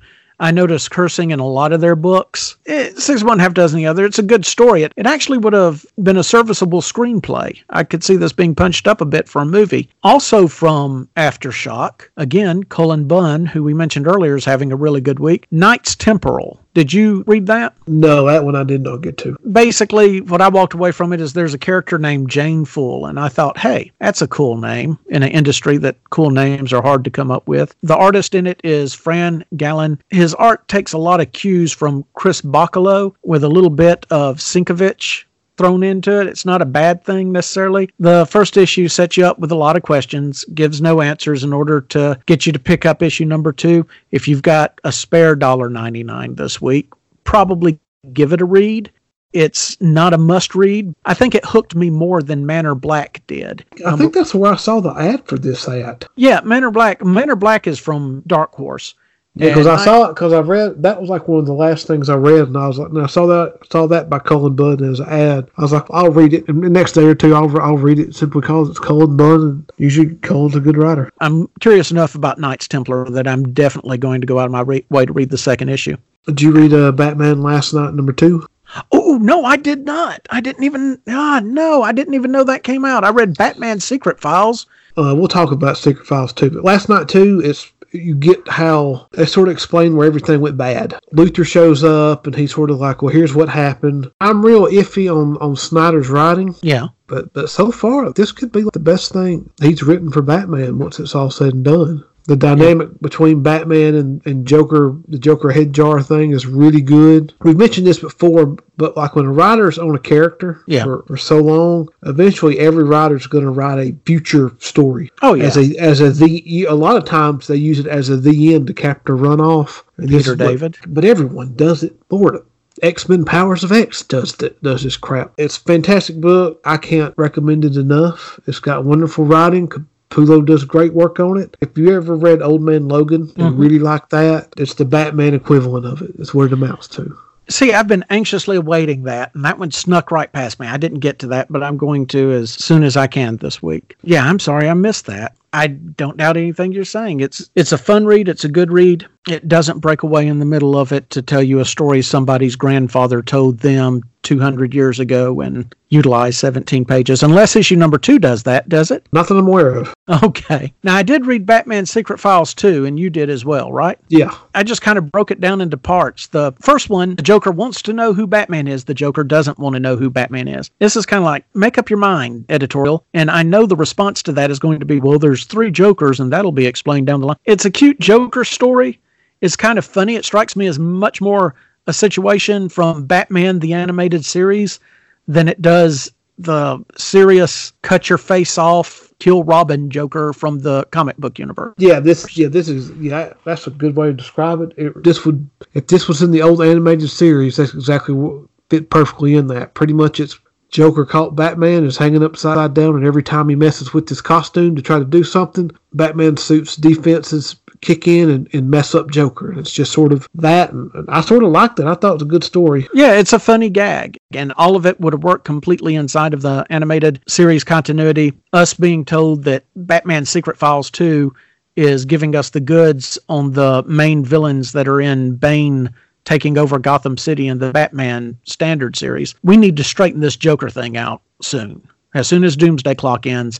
[0.43, 2.57] I noticed cursing in a lot of their books.
[2.65, 4.03] It, six one half dozen the other.
[4.03, 4.83] It's a good story.
[4.83, 7.61] It, it actually would have been a serviceable screenplay.
[7.69, 9.87] I could see this being punched up a bit for a movie.
[10.03, 15.21] Also from Aftershock, again, Cullen Bunn, who we mentioned earlier, is having a really good
[15.21, 15.47] week.
[15.49, 16.59] Knights Temporal.
[16.73, 17.75] Did you read that?
[17.87, 19.37] No, that one I did not get to.
[19.51, 23.19] Basically, what I walked away from it is there's a character named Jane Fool, and
[23.19, 27.03] I thought, hey, that's a cool name in an industry that cool names are hard
[27.03, 27.75] to come up with.
[27.83, 29.99] The artist in it is Fran Galán.
[30.09, 34.37] His art takes a lot of cues from Chris Bachalo with a little bit of
[34.37, 35.25] Sienkiewicz
[35.57, 36.27] thrown into it.
[36.27, 37.89] It's not a bad thing necessarily.
[37.99, 41.53] The first issue sets you up with a lot of questions, gives no answers in
[41.53, 43.85] order to get you to pick up issue number two.
[44.11, 46.91] If you've got a spare $1.99 this week,
[47.23, 47.79] probably
[48.13, 48.91] give it a read.
[49.33, 50.93] It's not a must read.
[51.05, 53.65] I think it hooked me more than Manor Black did.
[53.83, 56.05] I um, think that's where I saw the ad for this ad.
[56.15, 57.03] Yeah, Manor Black.
[57.03, 58.93] Manor Black is from Dark Horse.
[59.35, 61.87] Because I, I, saw it because I read that was like one of the last
[61.87, 64.55] things I read, and I was like, and I saw that saw that by Cullen
[64.55, 65.49] Bunn as an ad.
[65.57, 67.97] I was like, I'll read it, and the next day or two, I'll I'll read
[67.97, 71.11] it simply because it's Cullen Bunn, and usually Cullen's a good writer.
[71.19, 74.61] I'm curious enough about Knights Templar that I'm definitely going to go out of my
[74.61, 75.97] re- way to read the second issue.
[76.27, 78.45] Did you read uh, Batman Last Knight, number two?
[78.91, 80.27] Oh no, I did not.
[80.29, 81.01] I didn't even.
[81.07, 83.03] Ah, no, I didn't even know that came out.
[83.03, 84.67] I read Batman Secret Files.
[84.95, 86.51] Uh, we'll talk about Secret Files too.
[86.51, 90.57] But Last Knight two is you get how they sort of explain where everything went
[90.57, 90.99] bad.
[91.13, 94.11] Luthor shows up and he's sort of like, well, here's what happened.
[94.19, 96.55] I'm real iffy on, on Snyder's writing.
[96.61, 96.87] Yeah.
[97.07, 100.99] But but so far, this could be the best thing he's written for Batman once
[100.99, 102.97] it's all said and done the dynamic yeah.
[103.01, 107.33] between Batman and, and Joker, the Joker head jar thing is really good.
[107.41, 110.83] We've mentioned this before, but like when a writer's on a character yeah.
[110.83, 115.11] for, for so long, eventually every writer's going to write a future story.
[115.21, 118.09] Oh yeah, as a as a the a lot of times they use it as
[118.09, 119.83] a the end to cap the runoff.
[119.99, 121.95] Peter David, but, but everyone does it.
[122.09, 122.37] Lord,
[122.81, 125.33] X Men Powers of X does does this crap.
[125.37, 126.61] It's a fantastic book.
[126.65, 128.39] I can't recommend it enough.
[128.47, 129.69] It's got wonderful writing,
[130.13, 131.57] Capullo does great work on it.
[131.61, 133.59] If you ever read Old Man Logan and mm-hmm.
[133.59, 136.11] really like that, it's the Batman equivalent of it.
[136.19, 137.17] It's where it amounts to.
[137.49, 140.67] See, I've been anxiously awaiting that, and that one snuck right past me.
[140.67, 143.61] I didn't get to that, but I'm going to as soon as I can this
[143.61, 143.97] week.
[144.03, 145.35] Yeah, I'm sorry I missed that.
[145.53, 147.19] I don't doubt anything you're saying.
[147.19, 148.27] It's it's a fun read.
[148.27, 149.07] It's a good read.
[149.29, 152.57] It doesn't break away in the middle of it to tell you a story somebody's
[152.57, 158.43] grandfather told them 200 years ago and utilize 17 pages, unless issue number two does
[158.43, 159.07] that, does it?
[159.13, 159.93] Nothing I'm aware of.
[160.09, 160.73] Okay.
[160.83, 163.97] Now, I did read Batman Secret Files too, and you did as well, right?
[164.09, 164.35] Yeah.
[164.53, 166.27] I just kind of broke it down into parts.
[166.27, 169.75] The first one, the Joker wants to know who Batman is, the Joker doesn't want
[169.75, 170.69] to know who Batman is.
[170.79, 174.21] This is kind of like make up your mind editorial, and I know the response
[174.23, 177.21] to that is going to be, well, there's three Jokers, and that'll be explained down
[177.21, 177.37] the line.
[177.45, 178.99] It's a cute Joker story.
[179.41, 180.15] It's kind of funny.
[180.15, 181.55] It strikes me as much more
[181.87, 184.79] a situation from Batman the animated series
[185.27, 191.15] than it does the serious cut your face off kill Robin Joker from the comic
[191.17, 191.73] book universe.
[191.77, 194.73] Yeah, this yeah this is yeah that's a good way to describe it.
[194.77, 198.89] it this would if this was in the old animated series, that's exactly what fit
[198.89, 199.73] perfectly in that.
[199.75, 200.39] Pretty much, it's
[200.73, 204.75] Joker caught Batman is hanging upside down, and every time he messes with his costume
[204.75, 209.51] to try to do something, Batman suits defenses kick in and, and mess up Joker.
[209.51, 210.71] And it's just sort of that.
[210.71, 211.85] And, I sort of liked it.
[211.85, 212.87] I thought it was a good story.
[212.91, 214.17] Yeah, it's a funny gag.
[214.33, 218.33] And all of it would have worked completely inside of the animated series continuity.
[218.51, 221.31] Us being told that Batman Secret Files 2
[221.75, 225.93] is giving us the goods on the main villains that are in Bane
[226.25, 229.35] taking over Gotham City in the Batman Standard series.
[229.43, 231.85] We need to straighten this Joker thing out soon.
[232.13, 233.59] As soon as Doomsday Clock ends,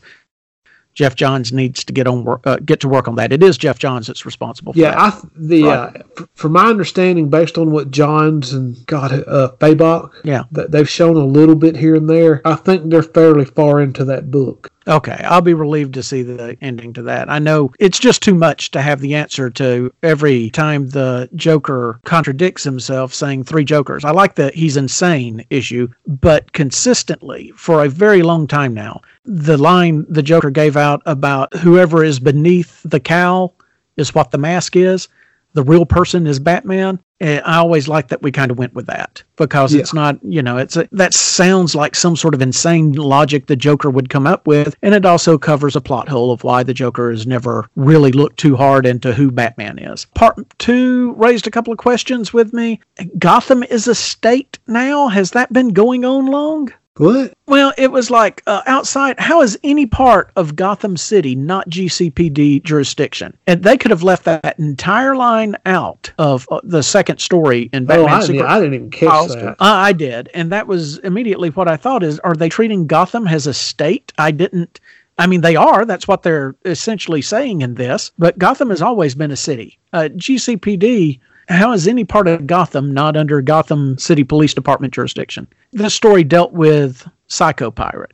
[0.94, 3.32] Geoff Johns needs to get on work, uh, get to work on that.
[3.32, 4.72] It is Geoff Johns that's responsible.
[4.72, 4.98] for Yeah, that.
[4.98, 5.76] I the Right.
[5.76, 10.44] uh, f- from my understanding, based on what Johns and God uh, Fabok, Yeah.
[10.52, 12.40] that they've shown a little bit here and there.
[12.44, 14.70] I think they're fairly far into that book.
[14.86, 17.30] Okay, I'll be relieved to see the ending to that.
[17.30, 22.00] I know it's just too much to have the answer to every time the Joker
[22.04, 24.04] contradicts himself saying three Jokers.
[24.04, 29.56] I like the he's insane issue, but consistently for a very long time now, the
[29.56, 33.54] line the Joker gave out about whoever is beneath the cowl
[33.96, 35.08] is what the mask is.
[35.54, 36.98] The real person is Batman.
[37.20, 39.80] And I always like that we kind of went with that because Yeah.
[39.80, 43.54] it's not, you know, it's a, that sounds like some sort of insane logic the
[43.56, 46.74] Joker would come up with, and it also covers a plot hole of why the
[46.74, 50.06] Joker has never really looked too hard into who Batman is.
[50.14, 52.80] Part two raised a couple of questions with me.
[53.16, 55.06] Gotham is a state now.
[55.08, 56.72] Has that been going on long?
[56.96, 57.34] What?
[57.46, 59.18] Well, it was like uh, outside.
[59.18, 63.36] How is any part of Gotham City not GCPD jurisdiction?
[63.48, 67.84] And they could have left that entire line out of uh, the second story in
[67.84, 69.50] Oh, Batman I, didn't, I didn't even catch that.
[69.52, 73.26] Uh, I did, and that was immediately what I thought: is are they treating Gotham
[73.26, 74.12] as a state?
[74.18, 74.78] I didn't.
[75.18, 75.84] I mean, they are.
[75.84, 78.12] That's what they're essentially saying in this.
[78.18, 79.78] But Gotham has always been a city.
[79.92, 81.18] Uh, GCPD.
[81.48, 85.46] How is any part of Gotham not under Gotham City Police Department jurisdiction?
[85.72, 88.12] This story dealt with Psycho Pirate.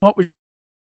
[0.00, 0.26] What was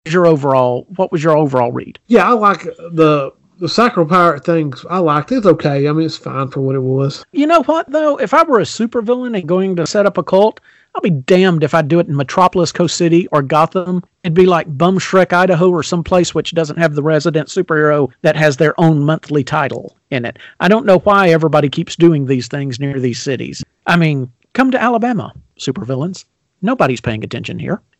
[0.08, 0.88] your overall?
[0.96, 2.00] What was your overall read?
[2.08, 4.86] Yeah, I like the the Psycho Pirate things.
[4.90, 5.38] I liked it.
[5.38, 5.88] It's okay.
[5.88, 7.26] I mean, it's fine for what it was.
[7.32, 8.18] You know what though?
[8.18, 10.60] If I were a supervillain and going to set up a cult,
[10.96, 14.04] I'll be damned if I do it in Metropolis, Coast City, or Gotham.
[14.24, 18.36] It'd be like Bum Shrek, Idaho, or someplace which doesn't have the resident superhero that
[18.36, 20.40] has their own monthly title in it.
[20.60, 23.64] I don't know why everybody keeps doing these things near these cities.
[23.86, 26.26] I mean, come to Alabama, supervillains.
[26.62, 27.82] Nobody's paying attention here.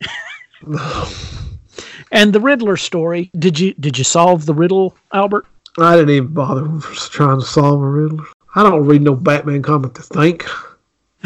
[2.10, 3.30] and the Riddler story.
[3.38, 5.46] Did you did you solve the riddle, Albert?
[5.78, 6.66] I didn't even bother
[7.10, 8.24] trying to solve a riddle.
[8.54, 10.44] I don't read no Batman comic to think.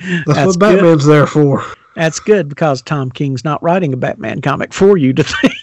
[0.00, 0.58] That's, That's what good.
[0.58, 1.64] Batman's there for.
[1.94, 5.54] That's good because Tom King's not writing a Batman comic for you to think.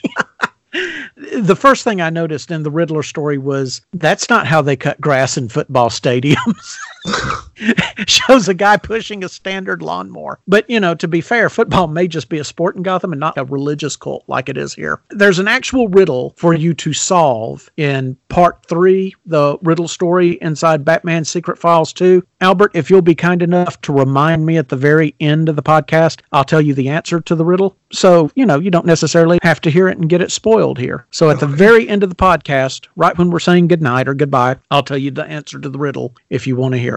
[1.44, 5.02] the first thing I noticed in the Riddler story was that's not how they cut
[5.02, 6.76] grass in football stadiums.
[8.08, 10.40] Shows a guy pushing a standard lawnmower.
[10.48, 13.20] But, you know, to be fair, football may just be a sport in Gotham and
[13.20, 15.02] not a religious cult like it is here.
[15.10, 20.86] There's an actual riddle for you to solve in part three, the riddle story inside
[20.86, 22.24] Batman Secret Files 2.
[22.42, 25.64] Albert, if you'll be kind enough to remind me at the very end of the
[25.64, 27.76] podcast, I'll tell you the answer to the riddle.
[27.92, 31.06] So, you know, you don't necessarily have to hear it and get it spoiled here.
[31.12, 34.58] So at the very end of the podcast, right when we're saying goodnight or goodbye,
[34.70, 36.97] I'll tell you the answer to the riddle if you want to hear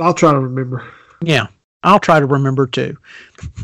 [0.00, 0.84] I'll try to remember.
[1.22, 1.46] Yeah.
[1.82, 2.96] I'll try to remember too.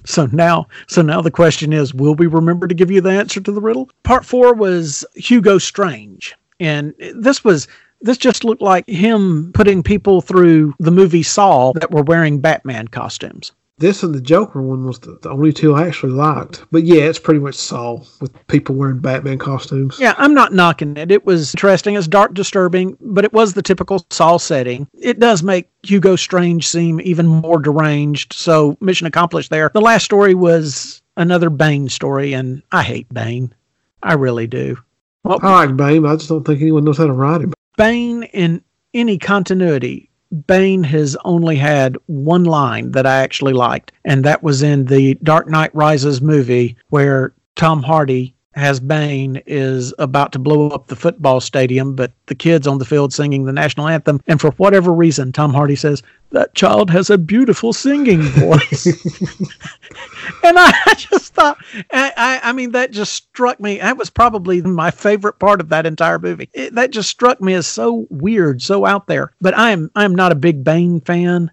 [0.04, 3.40] So now, so now the question is, will we remember to give you the answer
[3.40, 3.90] to the riddle?
[4.04, 7.68] Part four was Hugo Strange, and this was
[8.00, 12.88] this just looked like him putting people through the movie Saw that were wearing Batman
[12.88, 13.52] costumes.
[13.78, 16.64] This and the Joker one was the, the only two I actually liked.
[16.70, 19.98] But yeah, it's pretty much Saw with people wearing Batman costumes.
[20.00, 21.10] Yeah, I'm not knocking it.
[21.10, 21.94] It was interesting.
[21.94, 24.88] It's dark, disturbing, but it was the typical Saw setting.
[24.94, 28.32] It does make Hugo Strange seem even more deranged.
[28.32, 29.70] So mission accomplished there.
[29.74, 33.54] The last story was another Bane story, and I hate Bane.
[34.02, 34.78] I really do.
[35.22, 37.52] Well, I like Bane, but I just don't think anyone knows how to write him.
[37.76, 38.62] Bane in
[38.94, 40.08] any continuity,
[40.46, 45.14] Bane has only had one line that I actually liked, and that was in the
[45.22, 50.96] Dark Knight Rises movie where Tom Hardy has Bane is about to blow up the
[50.96, 54.20] football stadium, but the kids on the field singing the national anthem.
[54.26, 58.86] And for whatever reason, Tom Hardy says, That child has a beautiful singing voice.
[60.42, 61.58] and I just thought,
[61.92, 63.78] I, I, I, mean, that just struck me.
[63.78, 66.48] That was probably my favorite part of that entire movie.
[66.54, 69.32] It, that just struck me as so weird, so out there.
[69.40, 71.50] But I am, I am not a big Bane fan.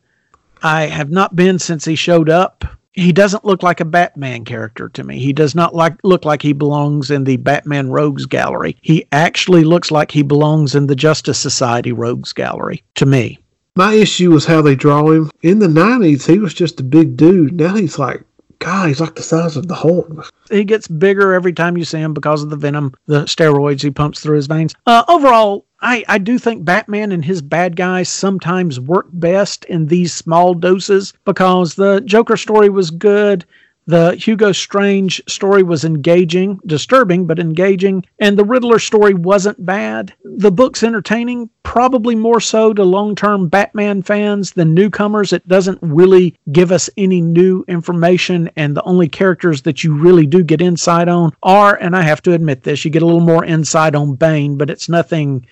[0.61, 2.63] I have not been since he showed up
[2.93, 5.19] he doesn't look like a Batman character to me.
[5.19, 8.77] He does not like look like he belongs in the Batman Rogues Gallery.
[8.81, 13.39] He actually looks like he belongs in the Justice Society Rogues Gallery to me.
[13.75, 15.31] My issue was how they draw him.
[15.41, 17.59] In the nineties, he was just a big dude.
[17.59, 18.21] Now he's like
[18.63, 20.31] God, he's like the size of the Hulk.
[20.49, 23.91] He gets bigger every time you see him because of the venom, the steroids he
[23.91, 24.73] pumps through his veins.
[24.85, 29.87] Uh, overall, I, I do think Batman and his bad guys sometimes work best in
[29.87, 33.43] these small doses because the Joker story was good.
[33.85, 40.13] The Hugo Strange story was engaging, disturbing, but engaging, and the Riddler story wasn't bad.
[40.23, 45.33] The book's entertaining, probably more so to long term Batman fans than newcomers.
[45.33, 50.25] It doesn't really give us any new information, and the only characters that you really
[50.25, 53.21] do get insight on are, and I have to admit this, you get a little
[53.21, 55.45] more insight on Bane, but it's nothing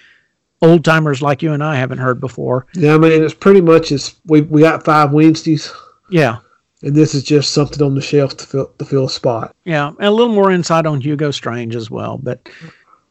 [0.62, 2.68] old timers like you and I haven't heard before.
[2.76, 5.72] Yeah, I mean, it's pretty much as we, we got five Wednesdays.
[6.10, 6.38] Yeah.
[6.84, 9.56] And this is just something on the shelf to fill to fill a spot.
[9.66, 12.18] Yeah, and a little more insight on Hugo Strange as well.
[12.18, 12.50] But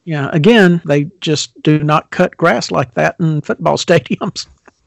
[0.04, 4.46] yeah, again, they just do not cut grass like that in football stadiums.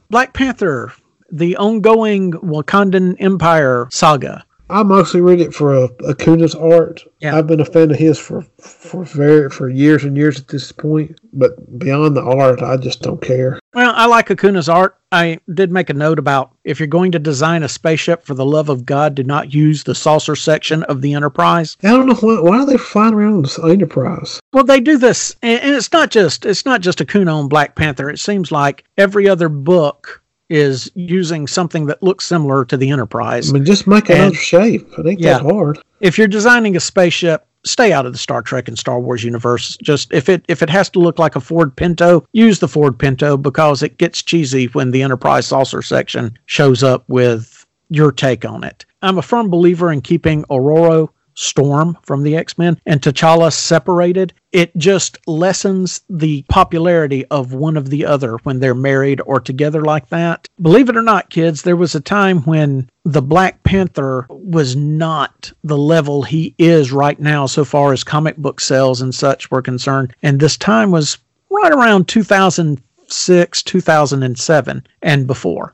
[0.09, 0.93] Black Panther,
[1.31, 4.45] the ongoing Wakandan Empire saga.
[4.69, 7.03] I mostly read it for uh, Acuna's art.
[7.19, 7.37] Yeah.
[7.37, 10.71] I've been a fan of his for for very for years and years at this
[10.71, 11.19] point.
[11.33, 13.59] But beyond the art, I just don't care.
[13.73, 14.97] Well, I like Acuna's art.
[15.11, 18.45] I did make a note about if you're going to design a spaceship for the
[18.45, 21.77] love of God, do not use the saucer section of the Enterprise.
[21.83, 24.39] I don't know why, why are they flying around the Enterprise.
[24.53, 27.75] Well, they do this, and, and it's not just it's not just Acuna on Black
[27.75, 28.09] Panther.
[28.09, 30.22] It seems like every other book
[30.53, 33.49] is using something that looks similar to the Enterprise.
[33.49, 34.87] I mean, just make another shape.
[34.99, 35.79] It ain't yeah, that hard.
[35.99, 39.75] If you're designing a spaceship, stay out of the Star Trek and Star Wars universe.
[39.81, 42.99] Just if it if it has to look like a Ford Pinto, use the Ford
[42.99, 48.45] Pinto because it gets cheesy when the Enterprise saucer section shows up with your take
[48.45, 48.85] on it.
[49.01, 54.33] I'm a firm believer in keeping Ororo Storm from the X Men and T'Challa separated,
[54.51, 59.81] it just lessens the popularity of one of the other when they're married or together
[59.81, 60.47] like that.
[60.61, 65.51] Believe it or not, kids, there was a time when the Black Panther was not
[65.63, 69.61] the level he is right now so far as comic book sales and such were
[69.61, 70.15] concerned.
[70.21, 71.17] And this time was
[71.49, 75.73] right around 2006, 2007, and before.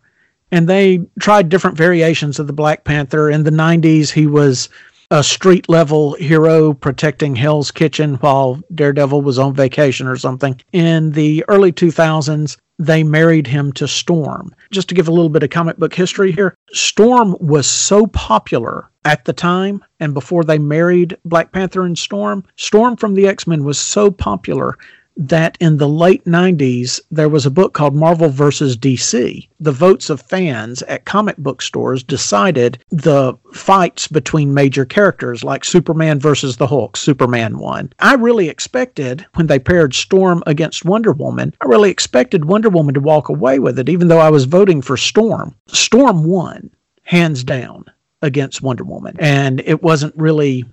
[0.52, 3.30] And they tried different variations of the Black Panther.
[3.30, 4.70] In the 90s, he was
[5.12, 10.60] a street level hero protecting Hell's Kitchen while Daredevil was on vacation or something.
[10.72, 14.54] In the early 2000s, they married him to Storm.
[14.72, 18.90] Just to give a little bit of comic book history here, Storm was so popular
[19.04, 23.48] at the time and before they married Black Panther and Storm, Storm from the X
[23.48, 24.78] Men was so popular
[25.20, 28.78] that in the late 90s, there was a book called Marvel vs.
[28.78, 29.48] DC.
[29.60, 35.66] The votes of fans at comic book stores decided the fights between major characters like
[35.66, 37.92] Superman versus the Hulk, Superman won.
[38.00, 42.94] I really expected, when they paired Storm against Wonder Woman, I really expected Wonder Woman
[42.94, 45.54] to walk away with it, even though I was voting for Storm.
[45.68, 46.70] Storm won,
[47.04, 47.84] hands down,
[48.22, 49.18] against Wonder Woman.
[49.20, 50.66] And it wasn't really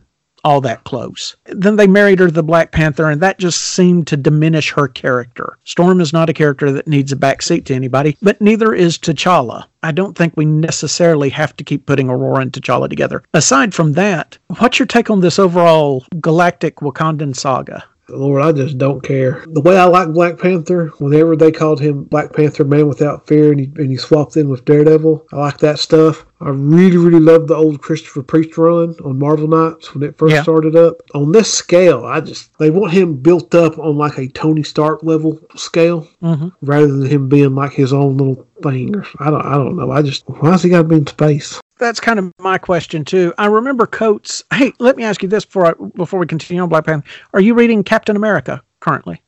[0.46, 1.34] all that close.
[1.46, 4.86] Then they married her to the Black Panther, and that just seemed to diminish her
[4.86, 5.58] character.
[5.64, 9.64] Storm is not a character that needs a backseat to anybody, but neither is T'Challa.
[9.82, 13.24] I don't think we necessarily have to keep putting Ororo and T'Challa together.
[13.34, 17.82] Aside from that, what's your take on this overall galactic Wakandan saga?
[18.08, 19.44] Lord, I just don't care.
[19.48, 23.52] The way I like Black Panther, whenever they called him Black Panther Man Without Fear
[23.52, 26.24] and he, and he swapped in with Daredevil, I like that stuff.
[26.40, 30.34] I really, really love the old Christopher Priest run on Marvel Knights when it first
[30.34, 30.42] yeah.
[30.42, 31.00] started up.
[31.14, 35.02] On this scale, I just, they want him built up on like a Tony Stark
[35.02, 36.48] level scale mm-hmm.
[36.60, 38.94] rather than him being like his own little thing.
[39.18, 39.90] I don't, I don't know.
[39.90, 41.60] I just, why's he got to be in space?
[41.78, 43.32] That's kind of my question too.
[43.38, 44.42] I remember Coates.
[44.52, 47.06] Hey, let me ask you this before I, before we continue on Black Panther.
[47.34, 49.22] Are you reading Captain America currently?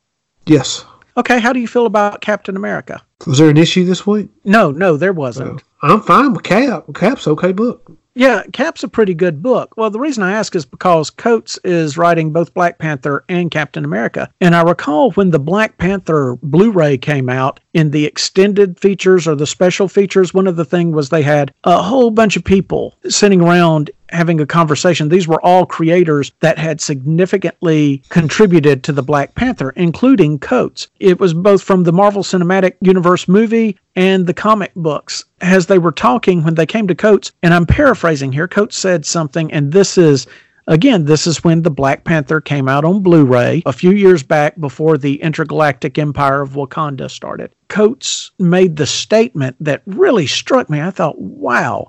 [0.46, 0.84] Yes.
[1.16, 3.02] Okay, how do you feel about Captain America?
[3.26, 4.28] Was there an issue this week?
[4.44, 5.60] No, no, there wasn't.
[5.60, 6.84] Uh, I'm fine with Cap.
[6.94, 7.90] Cap's okay book.
[8.18, 9.74] Yeah, Cap's a pretty good book.
[9.76, 13.84] Well, the reason I ask is because Coates is writing both Black Panther and Captain
[13.84, 14.28] America.
[14.40, 19.28] And I recall when the Black Panther Blu ray came out, in the extended features
[19.28, 22.42] or the special features, one of the things was they had a whole bunch of
[22.42, 25.08] people sitting around having a conversation.
[25.08, 30.88] These were all creators that had significantly contributed to the Black Panther, including Coates.
[31.00, 35.24] It was both from the Marvel Cinematic Universe movie and the comic books.
[35.40, 39.04] As they were talking when they came to Coates, and I'm paraphrasing here, Coates said
[39.06, 40.26] something, and this is
[40.68, 44.22] Again, this is when the Black Panther came out on Blu ray a few years
[44.22, 47.50] back before the intergalactic empire of Wakanda started.
[47.68, 50.82] Coates made the statement that really struck me.
[50.82, 51.88] I thought, wow,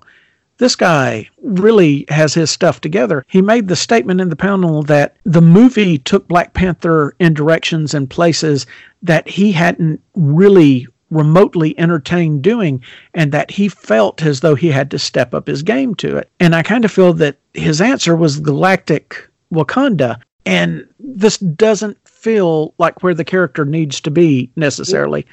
[0.60, 3.26] this guy really has his stuff together.
[3.28, 7.94] He made the statement in the panel that the movie took Black Panther in directions
[7.94, 8.68] and places
[9.02, 12.84] that he hadn't really remotely entertained doing
[13.14, 16.30] and that he felt as though he had to step up his game to it.
[16.40, 20.22] And I kind of feel that his answer was galactic Wakanda.
[20.46, 25.26] And this doesn't feel like where the character needs to be necessarily.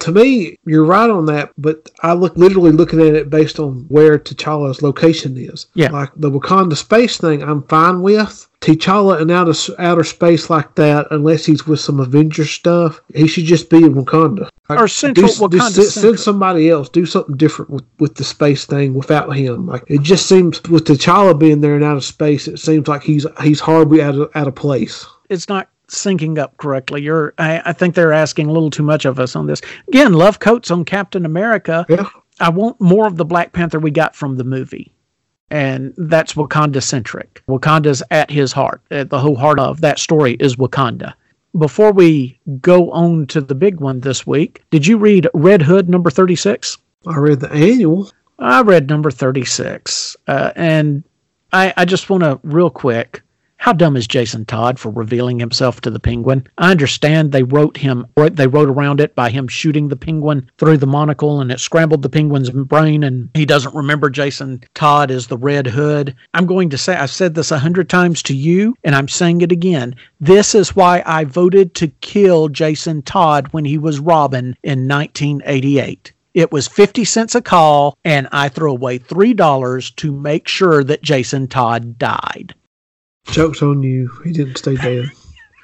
[0.00, 3.86] To me, you're right on that, but I look literally looking at it based on
[3.88, 5.66] where T'Challa's location is.
[5.74, 5.90] Yeah.
[5.90, 8.46] Like the Wakanda space thing, I'm fine with.
[8.60, 13.44] T'Challa in outer, outer space like that, unless he's with some Avenger stuff, he should
[13.46, 14.50] just be in Wakanda.
[14.68, 15.74] Like, or Central do, Wakanda.
[15.74, 16.90] Do, send somebody else.
[16.90, 19.66] Do something different with, with the space thing without him.
[19.66, 23.26] Like it just seems with T'Challa being there in outer space, it seems like he's
[23.42, 25.06] he's horribly out of out of place.
[25.30, 27.02] It's not syncing up correctly.
[27.02, 29.60] You're, I, I, think they're asking a little too much of us on this.
[29.88, 31.84] Again, love Coates on Captain America.
[31.88, 32.08] Yeah.
[32.40, 34.92] I want more of the Black Panther we got from the movie.
[35.50, 37.42] And that's Wakanda centric.
[37.48, 38.80] Wakanda's at his heart.
[38.88, 41.12] The whole heart of that story is Wakanda.
[41.58, 45.88] Before we go on to the big one this week, did you read Red Hood
[45.88, 46.78] number 36?
[47.06, 48.10] I read the annual.
[48.38, 50.16] I read number 36.
[50.28, 51.02] Uh, and
[51.52, 53.22] I, I just want to, real quick,
[53.60, 56.46] how dumb is Jason Todd for revealing himself to the penguin?
[56.56, 60.50] I understand they wrote him, or they wrote around it by him shooting the penguin
[60.56, 65.10] through the monocle and it scrambled the penguin's brain and he doesn't remember Jason Todd
[65.10, 66.16] as the Red Hood.
[66.32, 69.42] I'm going to say, I've said this a hundred times to you and I'm saying
[69.42, 69.94] it again.
[70.20, 76.14] This is why I voted to kill Jason Todd when he was Robin in 1988.
[76.32, 81.02] It was 50 cents a call, and I threw away $3 to make sure that
[81.02, 82.54] Jason Todd died.
[83.26, 84.10] Joke's on you.
[84.24, 85.10] He didn't stay dead.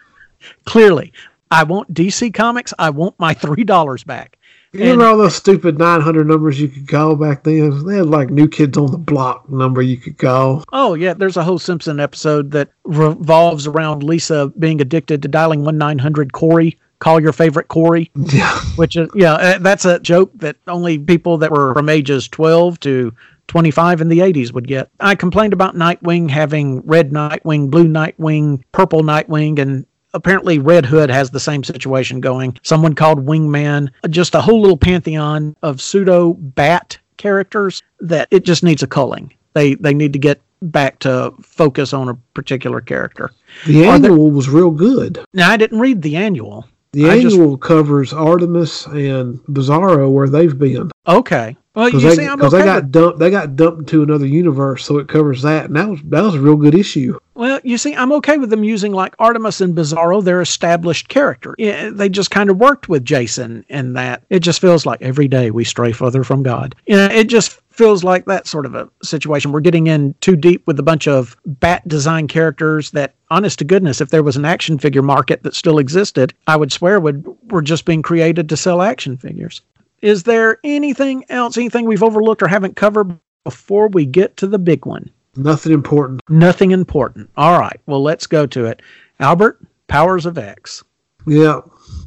[0.65, 1.13] Clearly.
[1.51, 2.75] I want DC Comics.
[2.79, 4.39] I want my $3 back.
[4.73, 7.87] You and, remember all those stupid 900 numbers you could call back then?
[7.87, 10.65] They had like New Kids on the Block number you could call.
[10.73, 11.15] Oh, yeah.
[11.15, 16.33] There's a whole Simpson episode that revolves around Lisa being addicted to dialing 1 900
[16.33, 18.11] Corey call your favorite Corey.
[18.37, 18.59] Yeah.
[18.77, 22.81] Which is, yeah, uh, that's a joke that only people that were from ages 12
[22.81, 23.15] to
[23.49, 24.91] 25 in the 80s would get.
[25.01, 31.11] I complained about Nightwing having red Nightwing, blue Nightwing, purple Nightwing, and apparently Red Hood
[31.11, 32.59] has the same situation going.
[32.63, 38.63] Someone called Wingman, just a whole little pantheon of pseudo bat characters that it just
[38.63, 39.33] needs a culling.
[39.53, 43.33] They they need to get back to focus on a particular character.
[43.67, 45.25] The annual there, was real good.
[45.33, 46.67] Now I didn't read the annual.
[46.93, 50.91] The I annual just, covers Artemis and Bizarro where they've been.
[51.07, 51.57] Okay.
[51.77, 53.19] Well, you they, see, I'm okay they got dumped.
[53.19, 56.35] They got dumped into another universe, so it covers that, and that was that was
[56.35, 57.19] a real good issue.
[57.35, 60.25] Well, you see, I'm okay with them using like Artemis and Bizarro.
[60.25, 61.55] They're established character.
[61.59, 64.23] Yeah, they just kind of worked with Jason in that.
[64.31, 66.75] It just feels like every day we stray further from God.
[66.87, 69.53] You know, it just feels like that sort of a situation.
[69.53, 73.65] We're getting in too deep with a bunch of bat design characters that, honest to
[73.65, 77.25] goodness, if there was an action figure market that still existed, I would swear would
[77.51, 79.61] were just being created to sell action figures.
[80.03, 84.59] Is there anything else, anything we've overlooked or haven't covered before we get to the
[84.59, 85.11] big one?
[85.37, 86.23] Nothing important.
[86.29, 87.31] Nothing important.
[87.37, 87.79] All right.
[87.87, 88.81] Well, let's go to it.
[89.21, 90.83] Albert, Powers of X.
[91.27, 91.61] Yeah,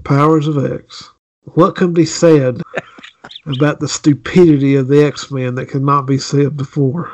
[0.03, 1.09] Powers of X.
[1.53, 2.61] What can be said
[3.57, 7.11] about the stupidity of the X Men that could not be said before?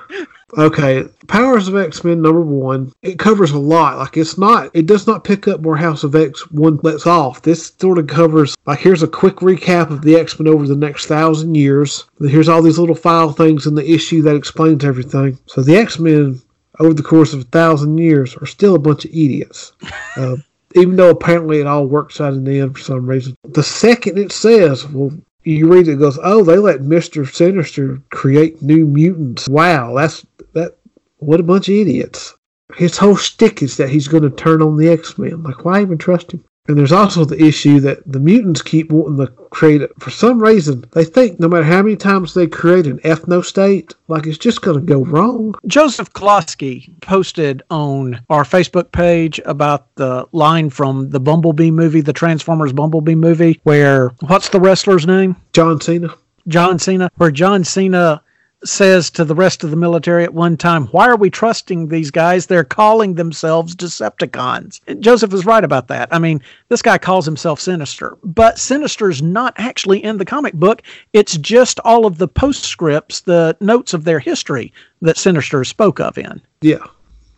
[0.57, 2.91] Okay, Powers of X Men number one.
[3.01, 3.97] It covers a lot.
[3.97, 4.69] Like it's not.
[4.73, 7.41] It does not pick up where House of X one lets off.
[7.41, 8.55] This sort of covers.
[8.65, 12.05] Like here's a quick recap of the X Men over the next thousand years.
[12.21, 15.37] here's all these little file things in the issue that explains everything.
[15.47, 16.41] So the X Men
[16.79, 19.73] over the course of a thousand years are still a bunch of idiots.
[20.17, 20.37] Uh,
[20.75, 23.35] even though apparently it all works out in the end for some reason.
[23.43, 25.11] The second it says, well,
[25.45, 29.47] you read it, goes, oh, they let Mister Sinister create new mutants.
[29.47, 30.77] Wow, that's that.
[31.17, 32.33] What a bunch of idiots!
[32.75, 35.43] His whole shtick is that he's going to turn on the X Men.
[35.43, 36.43] Like, why even trust him?
[36.67, 39.91] And there's also the issue that the mutants keep wanting to create it.
[39.99, 43.93] For some reason, they think no matter how many times they create an ethno state,
[44.07, 45.53] like it's just going to go wrong.
[45.67, 52.13] Joseph Klosky posted on our Facebook page about the line from the Bumblebee movie, the
[52.13, 55.35] Transformers Bumblebee movie, where what's the wrestler's name?
[55.53, 56.15] John Cena.
[56.47, 58.21] John Cena, where John Cena
[58.65, 62.11] says to the rest of the military at one time, Why are we trusting these
[62.11, 62.47] guys?
[62.47, 64.81] They're calling themselves Decepticons.
[64.99, 66.09] Joseph is right about that.
[66.11, 70.81] I mean, this guy calls himself Sinister, but Sinister's not actually in the comic book.
[71.13, 76.17] It's just all of the postscripts, the notes of their history that Sinister spoke of
[76.17, 76.41] in.
[76.61, 76.85] Yeah.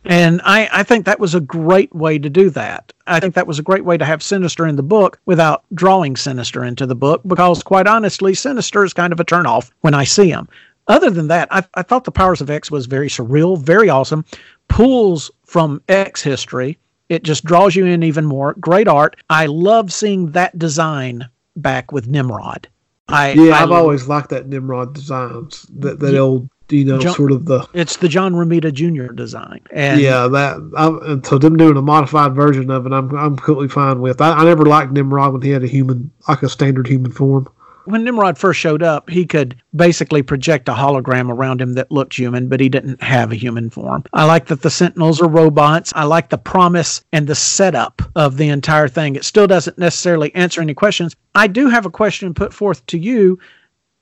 [0.05, 2.93] And I, I think that was a great way to do that.
[3.07, 6.15] I think that was a great way to have Sinister in the book without drawing
[6.15, 10.05] Sinister into the book because, quite honestly, Sinister is kind of a turnoff when I
[10.05, 10.47] see him.
[10.87, 14.25] Other than that, I, I thought the Powers of X was very surreal, very awesome,
[14.67, 16.77] pulls from X history.
[17.09, 18.53] It just draws you in even more.
[18.59, 19.15] Great art.
[19.29, 22.67] I love seeing that design back with Nimrod.
[23.09, 27.13] I, yeah, I, I've always liked that Nimrod designs, that, that old you know, John,
[27.13, 27.67] sort of the.
[27.73, 29.13] It's the John Romita Jr.
[29.13, 33.37] design, and yeah, that I'm, so them doing a modified version of it, I'm I'm
[33.37, 34.19] completely fine with.
[34.19, 37.47] I, I never liked Nimrod when he had a human, like a standard human form
[37.87, 42.15] when Nimrod first showed up, he could basically project a hologram around him that looked
[42.17, 44.03] human, but he didn't have a human form.
[44.13, 45.93] I like that the Sentinels are robots.
[45.95, 49.15] I like the promise and the setup of the entire thing.
[49.15, 51.15] It still doesn't necessarily answer any questions.
[51.35, 53.39] I do have a question put forth to you.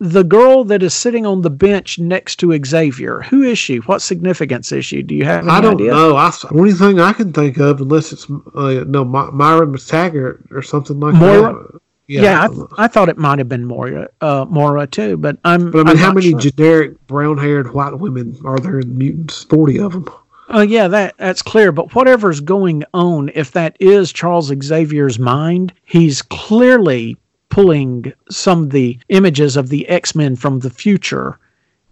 [0.01, 3.77] The girl that is sitting on the bench next to Xavier, who is she?
[3.77, 5.01] What significance is she?
[5.01, 5.91] Do you have any I don't idea?
[5.91, 6.17] know.
[6.17, 10.51] I, the only thing I can think of, unless it's uh, no My, Myra MacTaggert
[10.51, 11.53] or something like Moira?
[11.53, 11.79] that.
[12.08, 15.38] Yeah, yeah I, th- I, thought it might have been Moira, uh, Moira too, but
[15.43, 15.72] I'm.
[15.72, 16.39] But I mean, I'm how many sure.
[16.39, 19.43] generic brown-haired white women are there in mutants?
[19.43, 20.06] Forty of them.
[20.49, 21.72] Oh uh, yeah, that that's clear.
[21.72, 27.18] But whatever's going on, if that is Charles Xavier's mind, he's clearly
[27.49, 31.39] pulling some of the images of the X Men from the future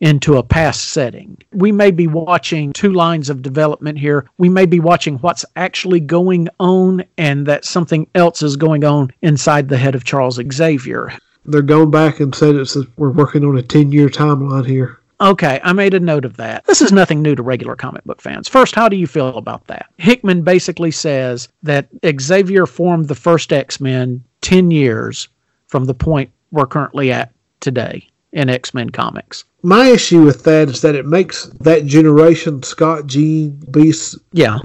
[0.03, 1.37] into a past setting.
[1.53, 4.25] We may be watching two lines of development here.
[4.37, 9.13] We may be watching what's actually going on and that something else is going on
[9.21, 11.13] inside the head of Charles Xavier.
[11.45, 14.99] They're going back and said it's we're working on a 10 year timeline here.
[15.21, 16.65] Okay, I made a note of that.
[16.65, 18.49] This is nothing new to regular comic book fans.
[18.49, 19.85] First, how do you feel about that?
[19.99, 21.87] Hickman basically says that
[22.19, 25.29] Xavier formed the first X Men 10 years
[25.67, 27.31] from the point we're currently at
[27.61, 29.45] today in X Men comics.
[29.65, 34.59] My issue with that is that it makes that generation, Scott G, Beast, yeah,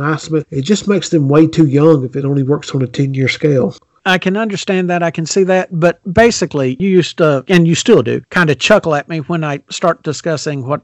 [0.51, 3.29] it just makes them way too young if it only works on a 10 year
[3.29, 3.77] scale.
[4.05, 5.03] I can understand that.
[5.03, 5.69] I can see that.
[5.71, 9.45] But basically, you used to, and you still do, kind of chuckle at me when
[9.45, 10.83] I start discussing what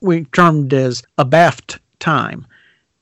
[0.00, 2.46] we termed as a BAFT time.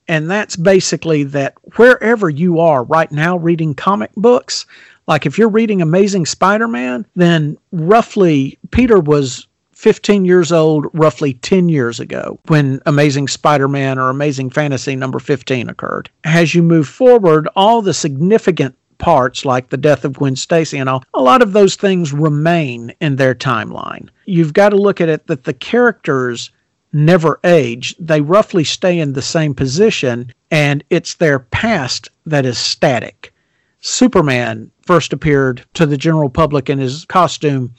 [0.08, 4.64] And that's basically that wherever you are right now reading comic books,
[5.06, 9.46] like if you're reading Amazing Spider Man, then roughly Peter was
[9.78, 15.20] 15 years old, roughly 10 years ago, when Amazing Spider Man or Amazing Fantasy number
[15.20, 16.10] 15 occurred.
[16.24, 20.88] As you move forward, all the significant parts, like the death of Gwen Stacy and
[20.88, 24.08] all, a lot of those things remain in their timeline.
[24.26, 26.50] You've got to look at it that the characters
[26.92, 32.58] never age, they roughly stay in the same position, and it's their past that is
[32.58, 33.32] static.
[33.78, 37.72] Superman first appeared to the general public in his costume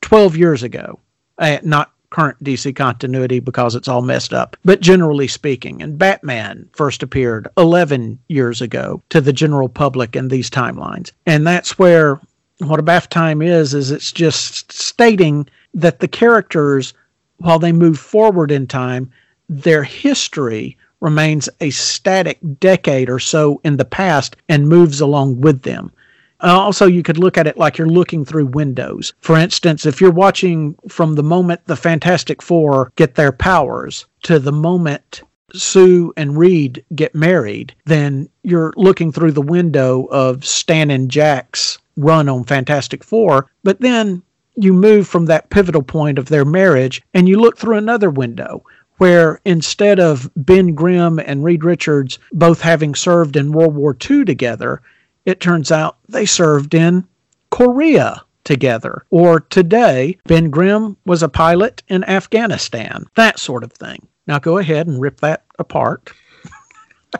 [0.00, 0.98] 12 years ago.
[1.38, 5.82] Uh, not current DC continuity because it's all messed up, but generally speaking.
[5.82, 11.12] And Batman first appeared 11 years ago to the general public in these timelines.
[11.26, 12.20] And that's where
[12.58, 16.94] what a BAFT time is, is it's just stating that the characters,
[17.38, 19.10] while they move forward in time,
[19.48, 25.62] their history remains a static decade or so in the past and moves along with
[25.62, 25.92] them.
[26.40, 29.14] Uh, also, you could look at it like you're looking through windows.
[29.20, 34.38] For instance, if you're watching from the moment the Fantastic Four get their powers to
[34.38, 35.22] the moment
[35.52, 41.78] Sue and Reed get married, then you're looking through the window of Stan and Jack's
[41.96, 43.46] run on Fantastic Four.
[43.62, 44.22] But then
[44.56, 48.64] you move from that pivotal point of their marriage and you look through another window
[48.98, 54.24] where instead of Ben Grimm and Reed Richards both having served in World War II
[54.24, 54.80] together,
[55.26, 57.06] it turns out they served in
[57.50, 59.04] Korea together.
[59.10, 64.06] Or today, Ben Grimm was a pilot in Afghanistan, that sort of thing.
[64.26, 66.12] Now go ahead and rip that apart.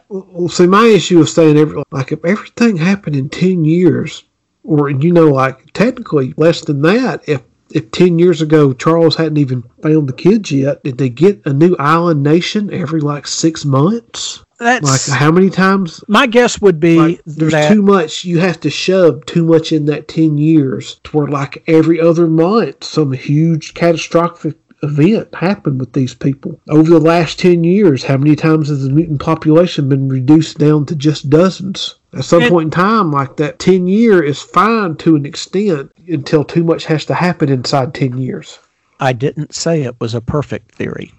[0.09, 4.25] well, see, my issue is saying every, like if everything happened in 10 years,
[4.63, 9.39] or, you know, like technically less than that, if if 10 years ago Charles hadn't
[9.39, 13.65] even found the kids yet, did they get a new island nation every like six
[13.65, 14.45] months?
[14.59, 16.03] That's like how many times?
[16.09, 18.25] My guess would be like, there's that, too much.
[18.25, 22.27] You have to shove too much in that 10 years to where like every other
[22.27, 26.61] month some huge catastrophic event happened with these people.
[26.69, 30.87] Over the last 10 years, how many times has the mutant population been reduced down
[30.87, 31.96] to just dozens?
[32.13, 36.45] At some point in time, like that 10 year is fine to an extent until
[36.45, 38.59] too much has to happen inside 10 years.
[39.01, 41.13] I didn't say it was a perfect theory.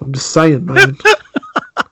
[0.00, 0.96] I'm just saying, man.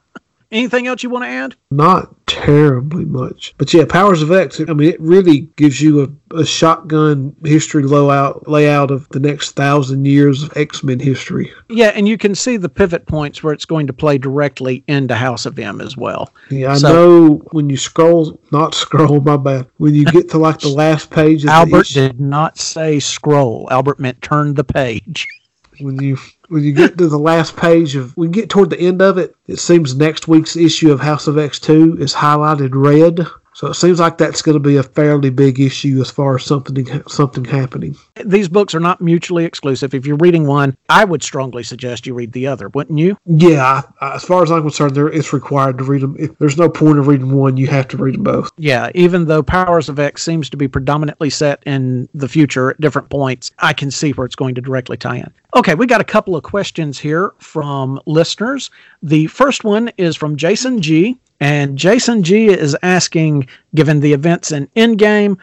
[0.51, 1.55] Anything else you want to add?
[1.71, 3.55] Not terribly much.
[3.59, 7.83] But yeah, Powers of X, I mean, it really gives you a, a shotgun history
[7.83, 11.53] layout, layout of the next thousand years of X Men history.
[11.69, 15.15] Yeah, and you can see the pivot points where it's going to play directly into
[15.15, 16.33] House of M as well.
[16.51, 19.67] Yeah, I so, know when you scroll, not scroll, my bad.
[19.77, 23.69] When you get to like the last page of Albert did not say scroll.
[23.71, 25.27] Albert meant turn the page.
[25.81, 26.19] When you
[26.49, 29.37] when you get to the last page of we get toward the end of it,
[29.47, 33.27] it seems next week's issue of House of X2 is highlighted red.
[33.59, 36.45] So it seems like that's going to be a fairly big issue as far as
[36.45, 37.97] something something happening.
[38.25, 39.95] These books are not mutually exclusive.
[39.95, 43.17] If you're reading one, I would strongly suggest you read the other, wouldn't you?
[43.25, 46.15] Yeah, as far as I'm concerned, there it's required to read them.
[46.21, 48.53] If there's no point of reading one, you have to read them both.
[48.59, 52.81] Yeah, even though Powers of X seems to be predominantly set in the future at
[52.81, 55.35] different points, I can see where it's going to directly tie in.
[55.57, 58.71] Okay, we got a couple of questions here from listeners.
[59.03, 61.19] The first one is from Jason G.
[61.41, 65.39] And Jason G is asking, given the events in Endgame,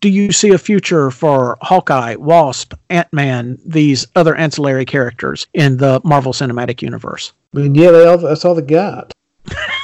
[0.00, 5.78] do you see a future for Hawkeye, Wasp, Ant Man, these other ancillary characters in
[5.78, 7.32] the Marvel Cinematic Universe?
[7.54, 9.12] I mean, yeah, they all, that's all they got.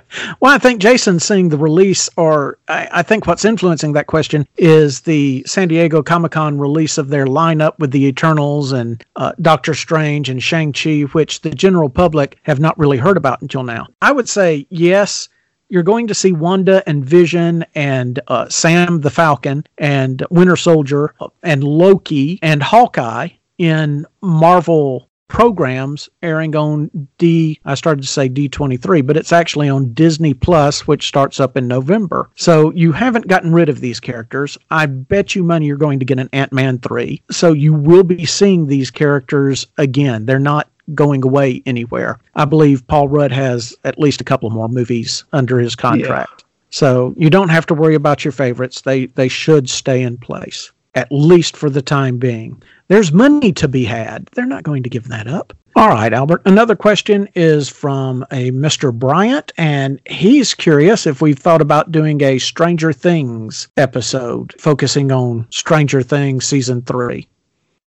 [0.40, 4.46] well, I think Jason seeing the release, or I, I, think what's influencing that question
[4.56, 9.32] is the San Diego Comic Con release of their lineup with the Eternals and uh,
[9.40, 13.86] Doctor Strange and Shang-Chi, which the general public have not really heard about until now.
[14.02, 15.28] I would say yes.
[15.70, 21.14] You're going to see Wanda and Vision and uh, Sam the Falcon and Winter Soldier
[21.42, 23.28] and Loki and Hawkeye
[23.58, 29.92] in Marvel programs airing on D I started to say D23 but it's actually on
[29.92, 32.30] Disney Plus which starts up in November.
[32.34, 34.58] So you haven't gotten rid of these characters.
[34.70, 37.22] I bet you money you're going to get an Ant-Man 3.
[37.30, 40.26] So you will be seeing these characters again.
[40.26, 42.18] They're not going away anywhere.
[42.34, 46.32] I believe Paul Rudd has at least a couple more movies under his contract.
[46.38, 46.44] Yeah.
[46.70, 48.82] So you don't have to worry about your favorites.
[48.82, 52.60] They they should stay in place at least for the time being.
[52.88, 54.26] There's money to be had.
[54.32, 55.52] They're not going to give that up.
[55.76, 56.42] All right, Albert.
[56.44, 58.92] Another question is from a Mr.
[58.92, 65.46] Bryant, and he's curious if we've thought about doing a Stranger Things episode focusing on
[65.50, 67.28] Stranger Things season three.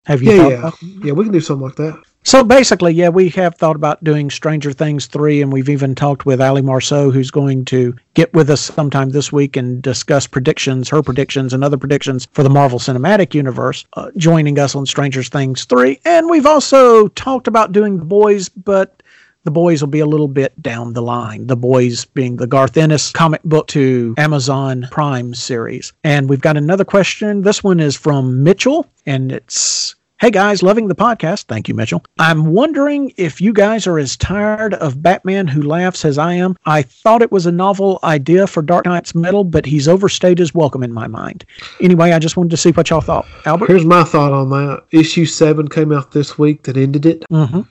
[0.04, 0.32] Have you?
[0.32, 0.70] Yeah, yeah,
[1.04, 1.12] yeah.
[1.12, 1.98] We can do something like that.
[2.22, 6.26] So basically, yeah, we have thought about doing Stranger Things 3, and we've even talked
[6.26, 10.90] with Ali Marceau, who's going to get with us sometime this week and discuss predictions,
[10.90, 15.22] her predictions, and other predictions for the Marvel Cinematic Universe, uh, joining us on Stranger
[15.22, 15.98] Things 3.
[16.04, 19.02] And we've also talked about doing The Boys, but
[19.44, 21.46] the boys will be a little bit down the line.
[21.46, 25.94] The boys being the Garth Ennis comic book to Amazon Prime series.
[26.04, 27.40] And we've got another question.
[27.40, 31.44] This one is from Mitchell, and it's Hey guys, loving the podcast.
[31.44, 32.04] Thank you, Mitchell.
[32.18, 36.58] I'm wondering if you guys are as tired of Batman Who Laughs as I am.
[36.66, 40.54] I thought it was a novel idea for Dark Nights Metal, but he's overstayed his
[40.54, 41.46] welcome in my mind.
[41.80, 43.26] Anyway, I just wanted to see what y'all thought.
[43.46, 43.68] Albert?
[43.68, 44.84] Here's my thought on that.
[44.90, 47.24] Issue 7 came out this week that ended it.
[47.30, 47.62] Mm-hmm.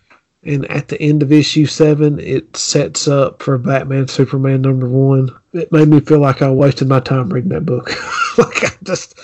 [0.41, 5.29] And at the end of issue 7, it sets up for Batman Superman number 1.
[5.53, 7.91] It made me feel like I wasted my time reading that book.
[8.39, 9.19] like I just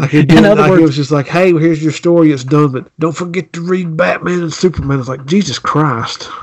[0.00, 2.32] like it, did, like words, it was just like, hey, here's your story.
[2.32, 4.98] It's done, but don't forget to read Batman and Superman.
[4.98, 6.28] It's like Jesus Christ.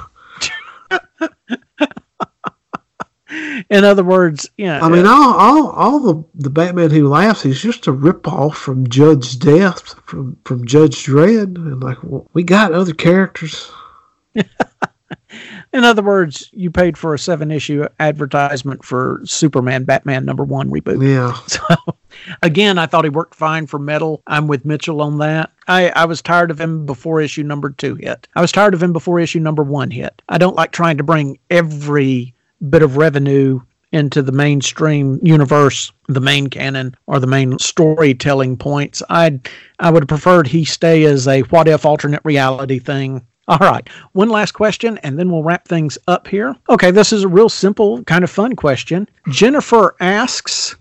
[3.70, 4.84] In other words, yeah.
[4.84, 8.88] I mean, all all all the the Batman who laughs is just a ripoff from
[8.88, 13.70] Judge Death from from Judge Dredd, and like well, we got other characters.
[15.74, 20.70] In other words, you paid for a seven issue advertisement for Superman Batman number one
[20.70, 21.06] reboot.
[21.06, 21.38] Yeah.
[21.48, 21.98] So
[22.42, 24.22] again, I thought he worked fine for metal.
[24.28, 25.52] I'm with Mitchell on that.
[25.68, 28.28] I, I was tired of him before issue number two hit.
[28.36, 30.22] I was tired of him before issue number one hit.
[30.30, 32.34] I don't like trying to bring every
[32.70, 33.62] bit of revenue
[33.92, 39.02] into the mainstream universe, the main canon, or the main storytelling points.
[39.10, 39.50] I'd
[39.80, 43.88] I would have preferred he stay as a what if alternate reality thing all right,
[44.12, 46.54] one last question and then we'll wrap things up here.
[46.70, 49.08] Okay, this is a real simple, kind of fun question.
[49.30, 50.76] Jennifer asks,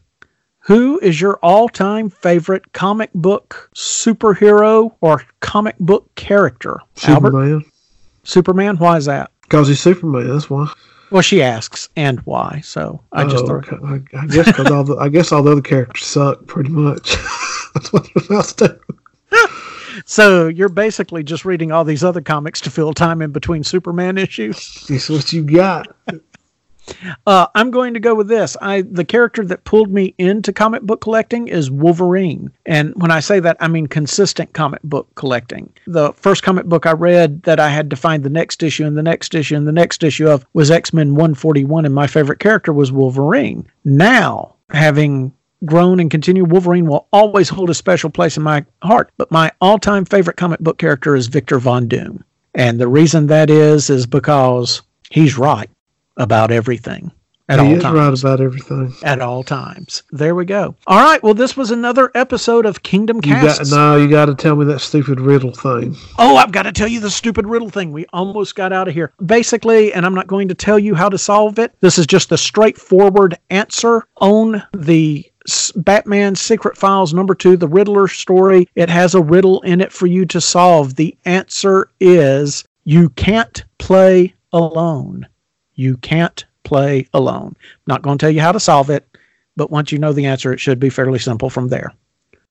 [0.66, 6.80] who is your all time favorite comic book superhero or comic book character?
[6.96, 7.52] Superman.
[7.52, 7.66] Albert?
[8.24, 8.76] Superman?
[8.76, 9.30] Why is that?
[9.42, 10.66] Because he's Superman, that's why.
[11.12, 12.62] Well, she asks, and why?
[12.64, 13.76] So I just oh, okay.
[13.84, 17.14] I, I, guess because all the I guess all the other characters suck pretty much.
[17.74, 19.38] that's what they're supposed to do.
[20.04, 24.18] So you're basically just reading all these other comics to fill time in between Superman
[24.18, 24.84] issues.
[24.88, 25.88] That's what you got.
[27.26, 28.56] Uh, I'm going to go with this.
[28.60, 33.20] I the character that pulled me into comic book collecting is Wolverine, and when I
[33.20, 35.72] say that, I mean consistent comic book collecting.
[35.86, 38.96] The first comic book I read that I had to find the next issue and
[38.96, 42.38] the next issue and the next issue of was X Men 141, and my favorite
[42.38, 43.66] character was Wolverine.
[43.84, 45.32] Now, having
[45.64, 49.10] grown and continued, Wolverine will always hold a special place in my heart.
[49.16, 52.24] But my all-time favorite comic book character is Victor Von Doom.
[52.54, 55.68] And the reason that is is because he's right
[56.16, 57.12] about everything
[57.48, 58.24] at he all is times.
[58.24, 58.94] right about everything.
[59.04, 60.02] At all times.
[60.10, 60.74] There we go.
[60.86, 61.22] All right.
[61.22, 63.70] Well, this was another episode of Kingdom Casts.
[63.70, 63.96] no.
[63.96, 65.96] You got to tell me that stupid riddle thing.
[66.18, 67.92] Oh, I've got to tell you the stupid riddle thing.
[67.92, 69.12] We almost got out of here.
[69.24, 71.72] Basically, and I'm not going to tell you how to solve it.
[71.80, 75.24] This is just the straightforward answer on the
[75.76, 78.68] Batman Secret Files number two, the Riddler story.
[78.74, 80.96] It has a riddle in it for you to solve.
[80.96, 85.28] The answer is you can't play alone.
[85.76, 87.54] You can't play alone.
[87.86, 89.06] Not going to tell you how to solve it,
[89.56, 91.92] but once you know the answer, it should be fairly simple from there.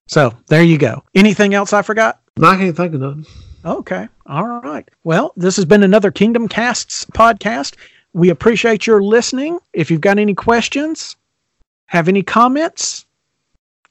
[0.07, 1.03] So there you go.
[1.13, 2.21] Anything else I forgot?
[2.37, 3.25] No, I can't think of nothing.
[3.65, 4.07] Okay.
[4.27, 4.87] All right.
[5.03, 7.75] Well, this has been another Kingdom Casts podcast.
[8.13, 9.59] We appreciate your listening.
[9.73, 11.15] If you've got any questions,
[11.87, 13.04] have any comments,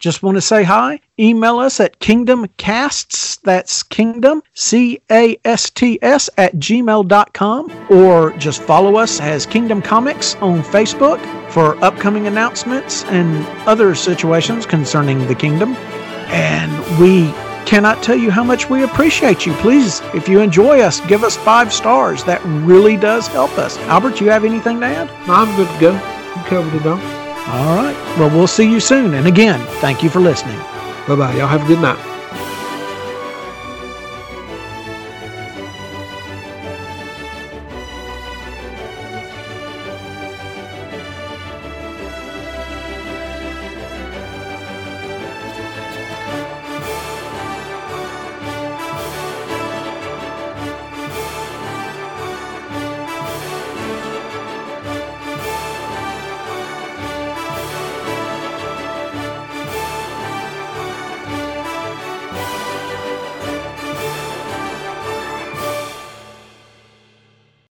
[0.05, 5.99] just want to say hi, email us at kingdomcasts, that's kingdom, C A S T
[6.03, 11.19] S, at gmail.com, or just follow us as Kingdom Comics on Facebook
[11.51, 15.75] for upcoming announcements and other situations concerning the kingdom.
[16.29, 17.33] And we
[17.65, 19.55] cannot tell you how much we appreciate you.
[19.55, 22.23] Please, if you enjoy us, give us five stars.
[22.25, 23.79] That really does help us.
[23.89, 25.09] Albert, you have anything to add?
[25.27, 25.93] No, I'm good to go.
[25.95, 27.24] You covered it all.
[27.47, 27.97] All right.
[28.19, 29.15] Well, we'll see you soon.
[29.15, 30.59] And again, thank you for listening.
[31.07, 31.37] Bye bye.
[31.37, 32.14] Y'all have a good night.